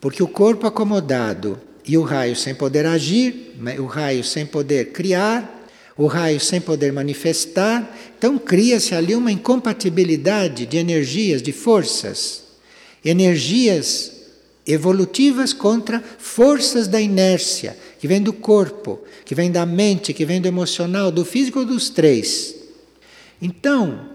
porque 0.00 0.22
o 0.22 0.28
corpo 0.28 0.66
acomodado 0.66 1.60
e 1.86 1.96
o 1.96 2.02
raio 2.02 2.36
sem 2.36 2.54
poder 2.54 2.86
agir, 2.86 3.54
né, 3.58 3.78
o 3.80 3.86
raio 3.86 4.22
sem 4.22 4.46
poder 4.46 4.92
criar, 4.92 5.68
o 5.96 6.06
raio 6.06 6.40
sem 6.40 6.60
poder 6.60 6.92
manifestar, 6.92 7.96
então 8.18 8.38
cria-se 8.38 8.94
ali 8.94 9.14
uma 9.14 9.32
incompatibilidade 9.32 10.64
de 10.64 10.78
energias, 10.78 11.42
de 11.42 11.52
forças, 11.52 12.44
energias 13.04 14.19
evolutivas 14.66 15.52
contra 15.52 16.02
forças 16.18 16.86
da 16.86 17.00
inércia, 17.00 17.76
que 17.98 18.06
vem 18.06 18.22
do 18.22 18.32
corpo, 18.32 18.98
que 19.24 19.34
vem 19.34 19.50
da 19.50 19.64
mente, 19.64 20.12
que 20.12 20.24
vem 20.24 20.40
do 20.40 20.48
emocional, 20.48 21.10
do 21.10 21.24
físico 21.24 21.64
dos 21.64 21.88
três. 21.90 22.54
Então, 23.40 24.08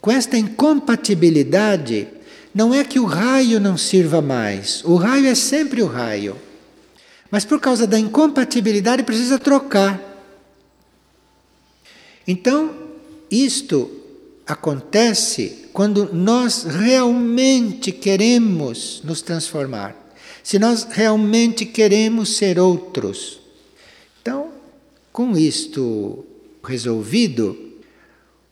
com 0.00 0.10
esta 0.10 0.36
incompatibilidade, 0.36 2.08
não 2.54 2.74
é 2.74 2.84
que 2.84 2.98
o 2.98 3.04
raio 3.04 3.60
não 3.60 3.78
sirva 3.78 4.20
mais, 4.20 4.82
o 4.84 4.96
raio 4.96 5.26
é 5.26 5.34
sempre 5.34 5.82
o 5.82 5.86
raio. 5.86 6.36
Mas 7.30 7.44
por 7.44 7.60
causa 7.60 7.86
da 7.86 7.98
incompatibilidade 7.98 9.02
precisa 9.04 9.38
trocar. 9.38 9.98
Então, 12.26 12.74
isto 13.30 14.01
acontece 14.52 15.68
quando 15.72 16.12
nós 16.12 16.64
realmente 16.64 17.90
queremos 17.90 19.00
nos 19.02 19.22
transformar, 19.22 19.96
se 20.42 20.58
nós 20.58 20.86
realmente 20.90 21.64
queremos 21.64 22.36
ser 22.36 22.58
outros. 22.58 23.40
Então, 24.20 24.50
com 25.12 25.36
isto 25.36 26.24
resolvido, 26.62 27.56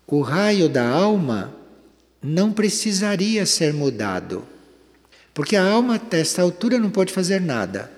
o 0.07 0.23
raio 0.23 0.69
da 0.69 0.89
alma 0.89 1.55
não 2.23 2.53
precisaria 2.53 3.47
ser 3.47 3.73
mudado. 3.73 4.45
Porque 5.33 5.55
a 5.55 5.65
alma, 5.65 5.95
até 5.97 6.21
esta 6.21 6.43
altura, 6.43 6.79
não 6.79 6.91
pode 6.91 7.13
fazer 7.13 7.41
nada. 7.41 7.91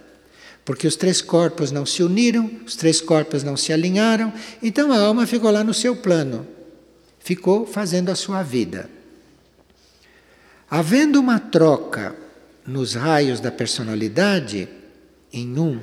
Porque 0.64 0.86
os 0.86 0.96
três 0.96 1.22
corpos 1.22 1.72
não 1.72 1.86
se 1.86 2.02
uniram, 2.02 2.50
os 2.66 2.76
três 2.76 3.00
corpos 3.00 3.42
não 3.42 3.56
se 3.56 3.72
alinharam, 3.72 4.32
então 4.62 4.92
a 4.92 4.98
alma 4.98 5.26
ficou 5.26 5.50
lá 5.50 5.64
no 5.64 5.74
seu 5.74 5.96
plano, 5.96 6.46
ficou 7.22 7.66
fazendo 7.66 8.10
a 8.10 8.14
sua 8.14 8.42
vida. 8.42 8.90
Havendo 10.70 11.20
uma 11.20 11.38
troca 11.38 12.14
nos 12.66 12.94
raios 12.94 13.40
da 13.40 13.50
personalidade, 13.50 14.68
em 15.32 15.58
um 15.58 15.80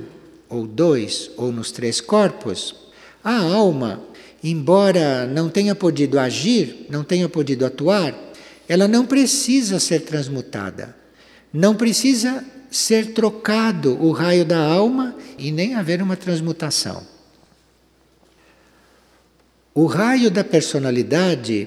ou 0.50 0.66
dois 0.66 1.30
ou 1.38 1.52
nos 1.52 1.72
três 1.72 2.02
corpos, 2.02 2.76
a 3.24 3.38
alma, 3.38 4.02
embora 4.44 5.28
não 5.28 5.50
tenha 5.50 5.76
podido 5.76 6.20
agir, 6.20 6.88
não 6.90 7.04
tenha 7.04 7.30
podido 7.30 7.66
atuar, 7.66 8.16
ela 8.68 8.88
não 8.88 9.06
precisa 9.06 9.80
ser 9.80 10.02
transmutada, 10.02 10.96
não 11.54 11.76
precisa 11.76 12.44
ser 12.70 13.14
trocado 13.14 13.98
o 14.04 14.12
raio 14.12 14.46
da 14.46 14.60
alma 14.60 15.16
e 15.38 15.52
nem 15.52 15.76
haver 15.76 16.02
uma 16.02 16.16
transmutação. 16.16 17.19
O 19.80 19.86
raio 19.86 20.30
da 20.30 20.44
personalidade, 20.44 21.66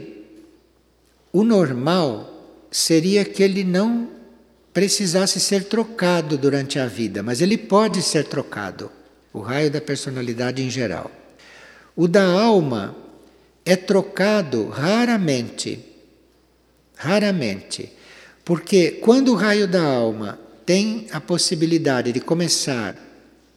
o 1.32 1.42
normal 1.42 2.46
seria 2.70 3.24
que 3.24 3.42
ele 3.42 3.64
não 3.64 4.06
precisasse 4.70 5.40
ser 5.40 5.64
trocado 5.64 6.36
durante 6.36 6.78
a 6.78 6.86
vida, 6.86 7.22
mas 7.22 7.40
ele 7.40 7.56
pode 7.56 8.02
ser 8.02 8.26
trocado, 8.26 8.92
o 9.32 9.40
raio 9.40 9.70
da 9.70 9.80
personalidade 9.80 10.62
em 10.62 10.68
geral. 10.68 11.10
O 11.96 12.06
da 12.06 12.22
alma 12.22 12.94
é 13.64 13.76
trocado 13.76 14.68
raramente 14.68 15.82
Raramente. 16.94 17.90
Porque 18.44 18.90
quando 19.00 19.32
o 19.32 19.36
raio 19.36 19.66
da 19.66 19.82
alma 19.82 20.38
tem 20.66 21.06
a 21.12 21.20
possibilidade 21.20 22.12
de 22.12 22.20
começar 22.20 22.94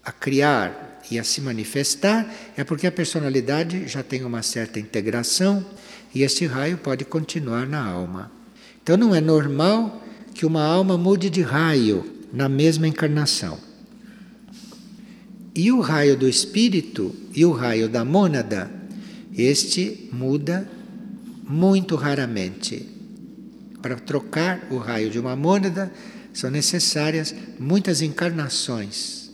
a 0.01 0.13
criar 0.13 0.94
e 1.11 1.19
a 1.19 1.23
se 1.23 1.41
manifestar, 1.41 2.31
é 2.57 2.63
porque 2.63 2.87
a 2.87 2.91
personalidade 2.91 3.87
já 3.87 4.01
tem 4.01 4.23
uma 4.23 4.41
certa 4.41 4.79
integração 4.79 5.65
e 6.13 6.23
esse 6.23 6.45
raio 6.45 6.77
pode 6.77 7.05
continuar 7.05 7.67
na 7.67 7.85
alma. 7.85 8.31
Então 8.81 8.97
não 8.97 9.13
é 9.13 9.21
normal 9.21 10.01
que 10.33 10.45
uma 10.45 10.63
alma 10.63 10.97
mude 10.97 11.29
de 11.29 11.41
raio 11.41 12.05
na 12.31 12.49
mesma 12.49 12.87
encarnação. 12.87 13.57
E 15.55 15.71
o 15.71 15.79
raio 15.79 16.17
do 16.17 16.27
espírito 16.27 17.15
e 17.33 17.45
o 17.45 17.51
raio 17.51 17.87
da 17.87 18.03
mônada, 18.03 18.69
este 19.37 20.09
muda 20.11 20.69
muito 21.47 21.95
raramente. 21.95 22.89
Para 23.81 23.95
trocar 23.95 24.67
o 24.69 24.77
raio 24.77 25.09
de 25.09 25.19
uma 25.19 25.35
mônada 25.35 25.91
são 26.33 26.49
necessárias 26.49 27.33
muitas 27.57 28.01
encarnações. 28.01 29.31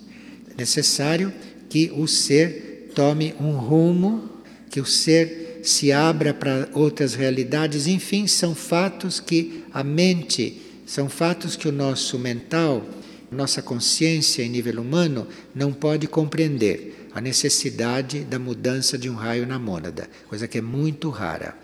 É 0.51 0.53
necessário 0.57 1.33
que 1.71 1.89
o 1.95 2.05
ser 2.05 2.91
tome 2.93 3.33
um 3.39 3.53
rumo, 3.53 4.29
que 4.69 4.81
o 4.81 4.85
ser 4.85 5.61
se 5.63 5.89
abra 5.89 6.33
para 6.33 6.67
outras 6.73 7.13
realidades, 7.13 7.87
enfim, 7.87 8.27
são 8.27 8.53
fatos 8.53 9.21
que 9.21 9.63
a 9.73 9.81
mente, 9.81 10.61
são 10.85 11.07
fatos 11.07 11.55
que 11.55 11.69
o 11.69 11.71
nosso 11.71 12.19
mental, 12.19 12.85
nossa 13.31 13.61
consciência 13.61 14.43
em 14.43 14.49
nível 14.49 14.81
humano 14.81 15.25
não 15.55 15.71
pode 15.71 16.07
compreender. 16.07 17.07
A 17.13 17.21
necessidade 17.21 18.25
da 18.25 18.37
mudança 18.37 18.97
de 18.97 19.09
um 19.09 19.15
raio 19.15 19.47
na 19.47 19.57
mônada, 19.57 20.09
coisa 20.27 20.49
que 20.49 20.57
é 20.57 20.61
muito 20.61 21.09
rara. 21.09 21.57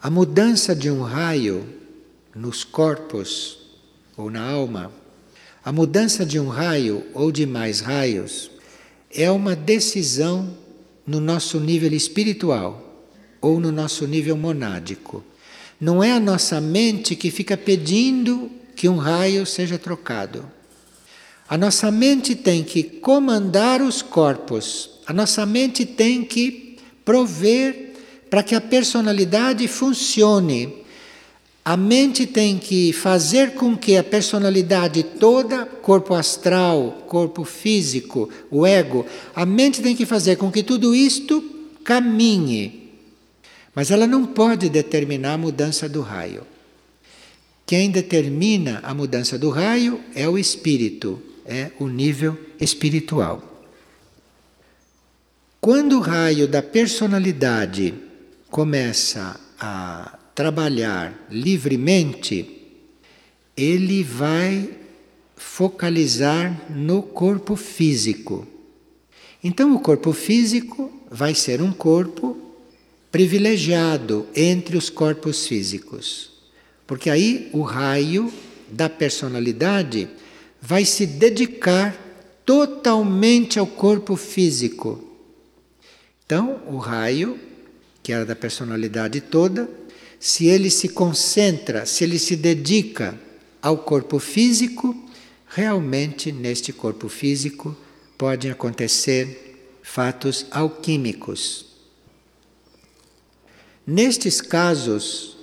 A 0.00 0.08
mudança 0.08 0.74
de 0.74 0.90
um 0.90 1.02
raio 1.02 1.68
nos 2.34 2.64
corpos 2.64 3.58
ou 4.16 4.30
na 4.30 4.48
alma, 4.48 4.90
a 5.68 5.72
mudança 5.72 6.24
de 6.24 6.40
um 6.40 6.48
raio 6.48 7.04
ou 7.12 7.30
de 7.30 7.44
mais 7.44 7.80
raios 7.80 8.50
é 9.14 9.30
uma 9.30 9.54
decisão 9.54 10.56
no 11.06 11.20
nosso 11.20 11.60
nível 11.60 11.92
espiritual 11.92 13.04
ou 13.38 13.60
no 13.60 13.70
nosso 13.70 14.06
nível 14.06 14.34
monádico. 14.34 15.22
Não 15.78 16.02
é 16.02 16.10
a 16.12 16.18
nossa 16.18 16.58
mente 16.58 17.14
que 17.14 17.30
fica 17.30 17.54
pedindo 17.54 18.50
que 18.74 18.88
um 18.88 18.96
raio 18.96 19.44
seja 19.44 19.78
trocado. 19.78 20.50
A 21.46 21.58
nossa 21.58 21.90
mente 21.90 22.34
tem 22.34 22.64
que 22.64 22.82
comandar 22.82 23.82
os 23.82 24.00
corpos, 24.00 24.88
a 25.06 25.12
nossa 25.12 25.44
mente 25.44 25.84
tem 25.84 26.24
que 26.24 26.78
prover 27.04 27.92
para 28.30 28.42
que 28.42 28.54
a 28.54 28.60
personalidade 28.62 29.68
funcione. 29.68 30.78
A 31.68 31.76
mente 31.76 32.26
tem 32.26 32.56
que 32.56 32.94
fazer 32.94 33.52
com 33.52 33.76
que 33.76 33.98
a 33.98 34.02
personalidade 34.02 35.02
toda, 35.02 35.66
corpo 35.66 36.14
astral, 36.14 37.04
corpo 37.06 37.44
físico, 37.44 38.30
o 38.50 38.66
ego, 38.66 39.04
a 39.34 39.44
mente 39.44 39.82
tem 39.82 39.94
que 39.94 40.06
fazer 40.06 40.36
com 40.36 40.50
que 40.50 40.62
tudo 40.62 40.94
isto 40.94 41.44
caminhe. 41.84 42.90
Mas 43.74 43.90
ela 43.90 44.06
não 44.06 44.24
pode 44.24 44.70
determinar 44.70 45.34
a 45.34 45.36
mudança 45.36 45.86
do 45.86 46.00
raio. 46.00 46.46
Quem 47.66 47.90
determina 47.90 48.80
a 48.82 48.94
mudança 48.94 49.38
do 49.38 49.50
raio 49.50 50.00
é 50.14 50.26
o 50.26 50.38
espírito, 50.38 51.20
é 51.44 51.70
o 51.78 51.86
nível 51.86 52.34
espiritual. 52.58 53.66
Quando 55.60 55.98
o 55.98 56.00
raio 56.00 56.48
da 56.48 56.62
personalidade 56.62 57.92
começa 58.50 59.38
a 59.60 60.18
trabalhar 60.38 61.26
livremente, 61.28 62.48
ele 63.56 64.04
vai 64.04 64.70
focalizar 65.36 66.70
no 66.70 67.02
corpo 67.02 67.56
físico. 67.56 68.46
Então, 69.42 69.74
o 69.74 69.80
corpo 69.80 70.12
físico 70.12 70.92
vai 71.10 71.34
ser 71.34 71.60
um 71.60 71.72
corpo 71.72 72.38
privilegiado 73.10 74.28
entre 74.32 74.76
os 74.76 74.88
corpos 74.88 75.44
físicos. 75.44 76.30
Porque 76.86 77.10
aí 77.10 77.50
o 77.52 77.62
raio 77.62 78.32
da 78.70 78.88
personalidade 78.88 80.08
vai 80.62 80.84
se 80.84 81.04
dedicar 81.04 81.98
totalmente 82.46 83.58
ao 83.58 83.66
corpo 83.66 84.14
físico. 84.14 85.02
Então, 86.24 86.62
o 86.68 86.76
raio, 86.76 87.36
que 88.04 88.12
era 88.12 88.24
da 88.24 88.36
personalidade 88.36 89.20
toda, 89.20 89.68
se 90.18 90.46
ele 90.46 90.70
se 90.70 90.88
concentra, 90.88 91.86
se 91.86 92.04
ele 92.04 92.18
se 92.18 92.36
dedica 92.36 93.18
ao 93.62 93.78
corpo 93.78 94.18
físico, 94.18 94.94
realmente 95.46 96.32
neste 96.32 96.72
corpo 96.72 97.08
físico 97.08 97.76
podem 98.16 98.50
acontecer 98.50 99.78
fatos 99.82 100.46
alquímicos. 100.50 101.66
Nestes 103.86 104.40
casos, 104.40 105.36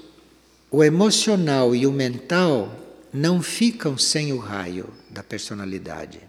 o 0.69 0.84
emocional 0.84 1.73
e 1.76 1.88
o 1.88 1.91
mental 1.91 2.80
não 3.11 3.41
ficam 3.41 3.97
sem 3.97 4.34
o 4.34 4.38
raio 4.38 4.89
da 5.09 5.23
personalidade. 5.23 6.19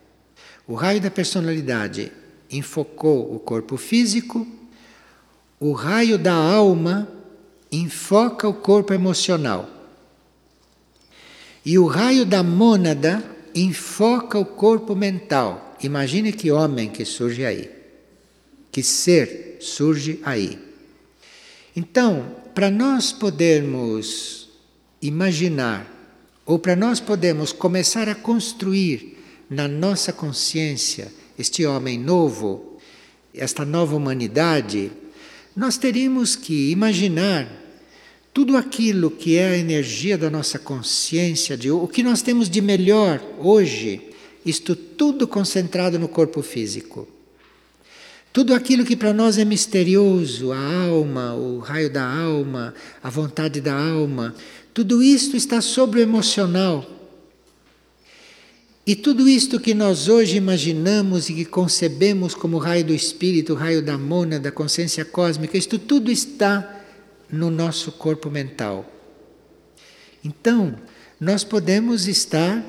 O 0.67 0.75
raio 0.75 1.01
da 1.01 1.11
personalidade 1.11 2.13
enfocou 2.51 3.35
o 3.35 3.39
corpo 3.39 3.77
físico, 3.77 4.47
o 5.59 5.73
raio 5.73 6.17
da 6.17 6.33
alma 6.33 7.09
enfoca 7.71 8.49
o 8.49 8.55
corpo 8.55 8.93
emocional. 8.93 9.69
E 11.65 11.79
o 11.79 11.87
raio 11.87 12.25
da 12.25 12.43
mônada 12.43 13.25
enfoca 13.55 14.39
o 14.39 14.45
corpo 14.45 14.95
mental. 14.95 15.77
Imagine 15.83 16.33
que 16.33 16.51
homem 16.51 16.89
que 16.89 17.05
surge 17.05 17.45
aí, 17.45 17.71
que 18.71 18.83
ser 18.83 19.59
surge 19.61 20.21
aí. 20.23 20.59
Então, 21.75 22.37
para 22.55 22.71
nós 22.71 23.13
podermos 23.13 24.49
imaginar, 25.03 25.93
ou 26.45 26.59
para 26.59 26.77
nós 26.77 27.01
podermos 27.01 27.53
começar 27.53 28.09
a 28.09 28.15
construir 28.15 29.19
na 29.51 29.67
nossa 29.69 30.13
consciência 30.13 31.13
este 31.39 31.67
homem 31.67 31.99
novo, 31.99 32.79
esta 33.35 33.65
nova 33.65 33.95
humanidade, 33.95 34.91
nós 35.57 35.79
teríamos 35.79 36.37
que 36.37 36.71
imaginar 36.71 37.49
tudo 38.35 38.59
aquilo 38.59 39.11
que 39.11 39.39
é 39.39 39.49
a 39.49 39.57
energia 39.57 40.19
da 40.19 40.29
nossa 40.29 40.59
consciência, 40.59 41.57
de, 41.57 41.71
o 41.71 41.89
que 41.89 42.03
nós 42.03 42.21
temos 42.21 42.51
de 42.51 42.61
melhor 42.61 43.23
hoje, 43.39 44.03
isto 44.45 44.77
tudo 44.77 45.27
concentrado 45.27 45.99
no 45.99 46.07
corpo 46.07 46.43
físico. 46.43 47.09
Tudo 48.31 48.53
aquilo 48.53 48.85
que 48.85 48.95
para 48.95 49.15
nós 49.15 49.39
é 49.39 49.45
misterioso, 49.47 50.53
a 50.53 50.59
alma, 50.85 51.33
o 51.35 51.59
raio 51.61 51.89
da 51.89 52.07
alma, 52.07 52.75
a 53.03 53.09
vontade 53.09 53.63
da 53.63 53.75
alma, 53.75 54.35
tudo 54.75 55.03
isto 55.03 55.39
está 55.39 55.63
sobre 55.63 56.01
o 56.01 56.03
emocional. 56.03 56.87
E 58.87 58.95
tudo 58.95 59.29
isto 59.29 59.59
que 59.59 59.75
nós 59.75 60.09
hoje 60.09 60.37
imaginamos 60.37 61.29
e 61.29 61.35
que 61.35 61.45
concebemos 61.45 62.35
como 62.35 62.59
raio 62.59 62.85
do 62.85 62.95
espírito, 62.95 63.55
raio 63.55 63.83
da 63.83 63.99
mona, 63.99 64.39
da 64.39 64.53
consciência 64.53 65.05
cósmica, 65.05 65.59
isto 65.59 65.79
tudo 65.79 66.11
está 66.11 66.85
no 67.29 67.51
nosso 67.51 67.91
corpo 67.91 68.31
mental. 68.31 68.89
Então, 70.25 70.77
nós 71.21 71.43
podemos 71.43 72.07
estar 72.07 72.65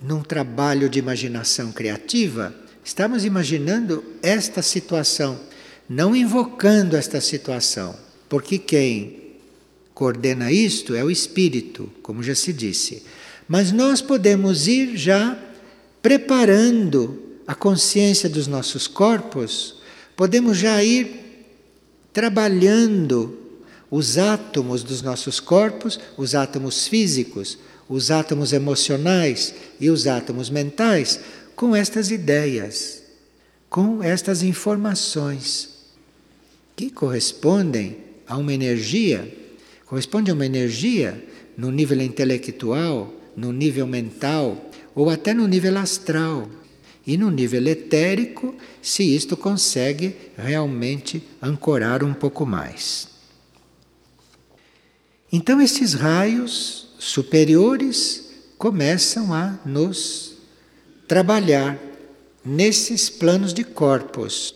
num 0.00 0.22
trabalho 0.22 0.88
de 0.88 0.98
imaginação 0.98 1.72
criativa 1.72 2.54
Estamos 2.86 3.24
imaginando 3.24 4.04
esta 4.22 4.62
situação, 4.62 5.40
não 5.88 6.14
invocando 6.14 6.96
esta 6.96 7.20
situação, 7.20 7.98
porque 8.28 8.58
quem 8.58 9.32
coordena 9.92 10.52
isto 10.52 10.94
é 10.94 11.02
o 11.02 11.10
espírito, 11.10 11.90
como 12.00 12.22
já 12.22 12.32
se 12.32 12.52
disse. 12.52 13.02
Mas 13.48 13.72
nós 13.72 14.00
podemos 14.00 14.66
ir 14.66 14.96
já 14.96 15.38
preparando 16.02 17.22
a 17.46 17.54
consciência 17.54 18.28
dos 18.28 18.46
nossos 18.46 18.86
corpos, 18.86 19.76
podemos 20.16 20.58
já 20.58 20.82
ir 20.82 21.46
trabalhando 22.12 23.38
os 23.90 24.18
átomos 24.18 24.82
dos 24.82 25.00
nossos 25.02 25.38
corpos, 25.38 25.98
os 26.16 26.34
átomos 26.34 26.88
físicos, 26.88 27.58
os 27.88 28.10
átomos 28.10 28.52
emocionais 28.52 29.54
e 29.78 29.90
os 29.90 30.06
átomos 30.06 30.50
mentais, 30.50 31.20
com 31.54 31.74
estas 31.74 32.10
ideias, 32.10 33.02
com 33.70 34.02
estas 34.02 34.42
informações 34.42 35.76
que 36.74 36.90
correspondem 36.90 37.98
a 38.26 38.36
uma 38.36 38.52
energia, 38.52 39.32
corresponde 39.86 40.30
a 40.30 40.34
uma 40.34 40.44
energia 40.44 41.24
no 41.56 41.70
nível 41.70 42.00
intelectual, 42.02 43.12
no 43.36 43.52
nível 43.52 43.86
mental 43.86 44.70
ou 44.94 45.10
até 45.10 45.34
no 45.34 45.46
nível 45.46 45.76
astral. 45.78 46.48
E 47.06 47.16
no 47.16 47.30
nível 47.30 47.64
etérico, 47.68 48.54
se 48.82 49.04
isto 49.04 49.36
consegue 49.36 50.16
realmente 50.36 51.22
ancorar 51.40 52.02
um 52.02 52.12
pouco 52.12 52.44
mais. 52.44 53.08
Então, 55.32 55.60
esses 55.60 55.92
raios 55.92 56.88
superiores 56.98 58.30
começam 58.58 59.32
a 59.32 59.58
nos 59.64 60.38
trabalhar 61.06 61.78
nesses 62.44 63.10
planos 63.10 63.52
de 63.52 63.64
corpos. 63.64 64.54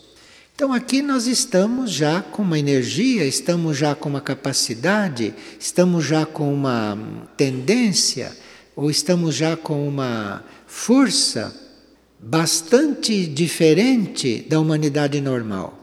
Então 0.55 0.71
aqui 0.71 1.01
nós 1.01 1.25
estamos 1.25 1.91
já 1.91 2.21
com 2.21 2.43
uma 2.43 2.59
energia, 2.59 3.25
estamos 3.25 3.77
já 3.77 3.95
com 3.95 4.07
uma 4.07 4.21
capacidade, 4.21 5.33
estamos 5.59 6.05
já 6.05 6.23
com 6.25 6.53
uma 6.53 7.27
tendência, 7.35 8.31
ou 8.75 8.89
estamos 8.89 9.35
já 9.35 9.57
com 9.57 9.87
uma 9.87 10.43
força 10.67 11.55
bastante 12.19 13.25
diferente 13.25 14.45
da 14.47 14.59
humanidade 14.59 15.19
normal. 15.19 15.77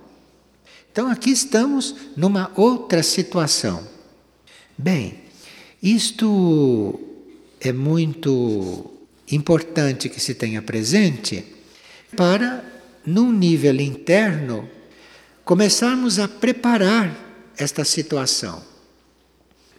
Então 0.90 1.10
aqui 1.10 1.30
estamos 1.30 1.94
numa 2.16 2.50
outra 2.56 3.02
situação. 3.02 3.86
Bem, 4.76 5.14
isto 5.82 6.98
é 7.60 7.72
muito 7.72 8.90
importante 9.30 10.08
que 10.08 10.20
se 10.20 10.34
tenha 10.34 10.62
presente 10.62 11.44
para, 12.16 12.64
num 13.04 13.32
nível 13.32 13.80
interno, 13.80 14.68
começarmos 15.44 16.18
a 16.18 16.28
preparar 16.28 17.14
esta 17.56 17.84
situação. 17.84 18.62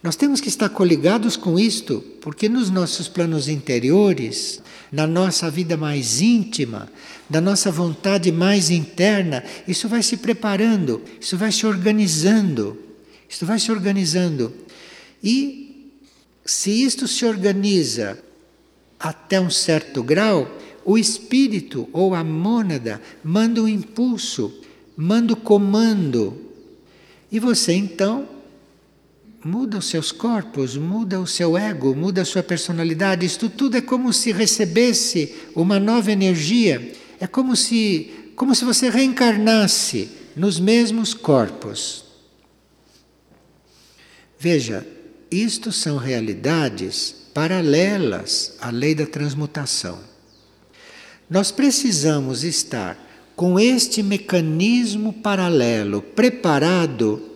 Nós 0.02 0.16
temos 0.16 0.40
que 0.40 0.48
estar 0.48 0.70
coligados 0.70 1.36
com 1.36 1.58
isto, 1.58 2.02
porque 2.22 2.48
nos 2.48 2.70
nossos 2.70 3.06
planos 3.06 3.48
interiores, 3.48 4.62
na 4.90 5.06
nossa 5.06 5.50
vida 5.50 5.76
mais 5.76 6.22
íntima, 6.22 6.88
da 7.28 7.38
nossa 7.38 7.70
vontade 7.70 8.32
mais 8.32 8.70
interna, 8.70 9.44
isso 9.68 9.88
vai 9.88 10.02
se 10.02 10.16
preparando, 10.16 11.02
isso 11.20 11.36
vai 11.36 11.52
se 11.52 11.66
organizando, 11.66 12.78
isso 13.28 13.44
vai 13.44 13.58
se 13.58 13.70
organizando. 13.70 14.54
E 15.22 15.90
se 16.46 16.70
isto 16.70 17.06
se 17.06 17.26
organiza 17.26 18.18
até 18.98 19.38
um 19.38 19.50
certo 19.50 20.02
grau, 20.02 20.50
o 20.82 20.96
espírito 20.96 21.86
ou 21.92 22.14
a 22.14 22.24
mônada 22.24 23.02
manda 23.22 23.62
um 23.62 23.68
impulso, 23.68 24.62
manda 24.96 25.34
o 25.34 25.36
comando. 25.36 26.36
E 27.30 27.38
você 27.38 27.74
então 27.74 28.39
muda 29.44 29.78
os 29.78 29.86
seus 29.86 30.12
corpos, 30.12 30.76
muda 30.76 31.20
o 31.20 31.26
seu 31.26 31.56
ego, 31.56 31.94
muda 31.94 32.22
a 32.22 32.24
sua 32.24 32.42
personalidade. 32.42 33.24
Isto 33.24 33.48
tudo 33.48 33.76
é 33.76 33.80
como 33.80 34.12
se 34.12 34.32
recebesse 34.32 35.34
uma 35.54 35.80
nova 35.80 36.12
energia. 36.12 36.92
É 37.18 37.26
como 37.26 37.56
se, 37.56 38.32
como 38.36 38.54
se 38.54 38.64
você 38.64 38.90
reencarnasse 38.90 40.10
nos 40.36 40.60
mesmos 40.60 41.14
corpos. 41.14 42.04
Veja, 44.38 44.86
isto 45.30 45.70
são 45.70 45.96
realidades 45.96 47.14
paralelas 47.32 48.56
à 48.60 48.70
lei 48.70 48.94
da 48.94 49.06
transmutação. 49.06 49.98
Nós 51.28 51.50
precisamos 51.50 52.42
estar 52.42 52.98
com 53.36 53.58
este 53.58 54.02
mecanismo 54.02 55.12
paralelo 55.12 56.02
preparado. 56.02 57.29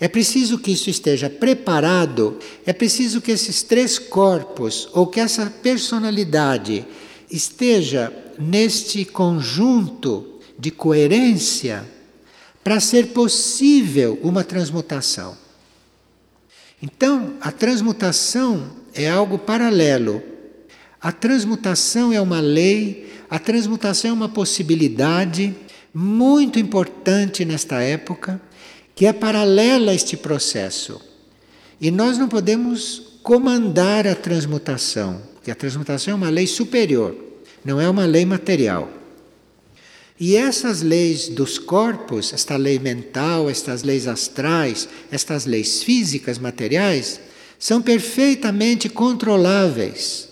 É 0.00 0.06
preciso 0.06 0.58
que 0.58 0.70
isso 0.70 0.88
esteja 0.88 1.28
preparado, 1.28 2.38
é 2.64 2.72
preciso 2.72 3.20
que 3.20 3.32
esses 3.32 3.62
três 3.62 3.98
corpos 3.98 4.88
ou 4.92 5.06
que 5.06 5.18
essa 5.18 5.46
personalidade 5.46 6.86
esteja 7.30 8.12
neste 8.38 9.04
conjunto 9.04 10.38
de 10.58 10.70
coerência 10.70 11.84
para 12.62 12.78
ser 12.78 13.08
possível 13.08 14.18
uma 14.22 14.44
transmutação. 14.44 15.36
Então, 16.80 17.34
a 17.40 17.50
transmutação 17.50 18.70
é 18.94 19.10
algo 19.10 19.38
paralelo. 19.38 20.22
A 21.00 21.10
transmutação 21.10 22.12
é 22.12 22.20
uma 22.20 22.40
lei, 22.40 23.12
a 23.28 23.38
transmutação 23.38 24.10
é 24.10 24.14
uma 24.14 24.28
possibilidade 24.28 25.54
muito 25.92 26.58
importante 26.58 27.44
nesta 27.44 27.80
época, 27.80 28.40
que 28.98 29.06
é 29.06 29.12
paralela 29.12 29.92
a 29.92 29.94
este 29.94 30.16
processo. 30.16 31.00
E 31.80 31.88
nós 31.88 32.18
não 32.18 32.26
podemos 32.26 33.20
comandar 33.22 34.08
a 34.08 34.14
transmutação, 34.16 35.22
porque 35.34 35.52
a 35.52 35.54
transmutação 35.54 36.14
é 36.14 36.16
uma 36.16 36.28
lei 36.28 36.48
superior, 36.48 37.14
não 37.64 37.80
é 37.80 37.88
uma 37.88 38.04
lei 38.04 38.26
material. 38.26 38.90
E 40.18 40.34
essas 40.34 40.82
leis 40.82 41.28
dos 41.28 41.60
corpos, 41.60 42.32
esta 42.32 42.56
lei 42.56 42.80
mental, 42.80 43.48
estas 43.48 43.84
leis 43.84 44.08
astrais, 44.08 44.88
estas 45.12 45.46
leis 45.46 45.80
físicas, 45.84 46.36
materiais, 46.36 47.20
são 47.56 47.80
perfeitamente 47.80 48.88
controláveis, 48.88 50.28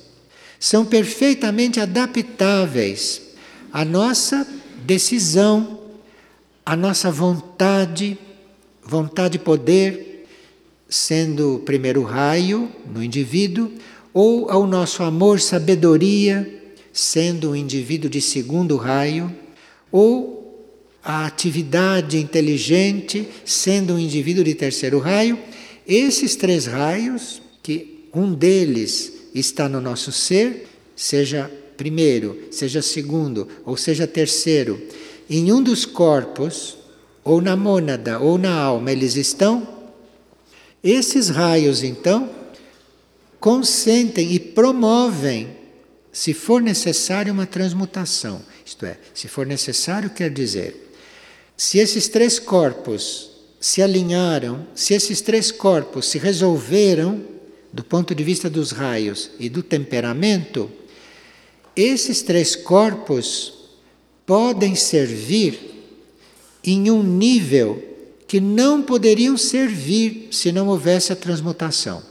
são 0.58 0.84
perfeitamente 0.84 1.78
adaptáveis 1.78 3.22
à 3.72 3.84
nossa 3.84 4.44
decisão, 4.84 5.78
à 6.64 6.74
nossa 6.74 7.12
vontade, 7.12 8.18
vontade 8.86 9.36
e 9.36 9.40
poder, 9.40 10.26
sendo 10.88 11.56
o 11.56 11.58
primeiro 11.58 12.02
raio 12.02 12.70
no 12.92 13.02
indivíduo, 13.02 13.72
ou 14.14 14.48
ao 14.48 14.66
nosso 14.66 15.02
amor, 15.02 15.40
sabedoria, 15.40 16.62
sendo 16.92 17.50
o 17.50 17.56
indivíduo 17.56 18.08
de 18.08 18.20
segundo 18.20 18.76
raio 18.76 19.30
ou 19.92 20.36
a 21.04 21.26
atividade 21.26 22.16
inteligente, 22.18 23.28
sendo 23.44 23.94
um 23.94 23.98
indivíduo 23.98 24.42
de 24.42 24.54
terceiro 24.54 24.98
raio, 24.98 25.38
esses 25.86 26.34
três 26.34 26.66
raios, 26.66 27.42
que 27.62 28.08
um 28.14 28.32
deles 28.32 29.12
está 29.34 29.68
no 29.68 29.80
nosso 29.80 30.10
ser, 30.10 30.66
seja 30.96 31.50
primeiro, 31.76 32.48
seja 32.50 32.80
segundo 32.80 33.46
ou 33.64 33.76
seja 33.76 34.06
terceiro, 34.06 34.80
em 35.28 35.52
um 35.52 35.62
dos 35.62 35.84
corpos, 35.84 36.78
ou 37.26 37.40
na 37.40 37.56
mônada 37.56 38.20
ou 38.20 38.38
na 38.38 38.54
alma, 38.54 38.92
eles 38.92 39.16
estão, 39.16 39.66
esses 40.82 41.28
raios 41.28 41.82
então 41.82 42.30
consentem 43.40 44.32
e 44.32 44.38
promovem, 44.38 45.56
se 46.12 46.32
for 46.32 46.62
necessário, 46.62 47.32
uma 47.32 47.44
transmutação. 47.44 48.40
Isto 48.64 48.86
é, 48.86 48.96
se 49.12 49.26
for 49.26 49.44
necessário, 49.44 50.08
quer 50.08 50.30
dizer, 50.30 50.92
se 51.56 51.78
esses 51.78 52.06
três 52.06 52.38
corpos 52.38 53.30
se 53.60 53.82
alinharam, 53.82 54.64
se 54.72 54.94
esses 54.94 55.20
três 55.20 55.50
corpos 55.50 56.06
se 56.06 56.18
resolveram 56.18 57.24
do 57.72 57.82
ponto 57.82 58.14
de 58.14 58.22
vista 58.22 58.48
dos 58.48 58.70
raios 58.70 59.32
e 59.40 59.48
do 59.48 59.64
temperamento, 59.64 60.70
esses 61.74 62.22
três 62.22 62.54
corpos 62.54 63.52
podem 64.24 64.76
servir 64.76 65.65
em 66.66 66.90
um 66.90 67.02
nível 67.02 67.82
que 68.26 68.40
não 68.40 68.82
poderiam 68.82 69.36
servir 69.36 70.28
se 70.32 70.50
não 70.50 70.66
houvesse 70.68 71.12
a 71.12 71.16
transmutação. 71.16 72.02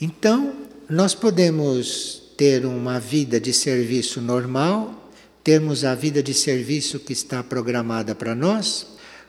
Então, 0.00 0.54
nós 0.88 1.14
podemos 1.14 2.22
ter 2.36 2.64
uma 2.64 2.98
vida 2.98 3.38
de 3.38 3.52
serviço 3.52 4.20
normal, 4.20 5.10
termos 5.44 5.84
a 5.84 5.94
vida 5.94 6.22
de 6.22 6.32
serviço 6.32 6.98
que 6.98 7.12
está 7.12 7.42
programada 7.42 8.14
para 8.14 8.34
nós, 8.34 8.86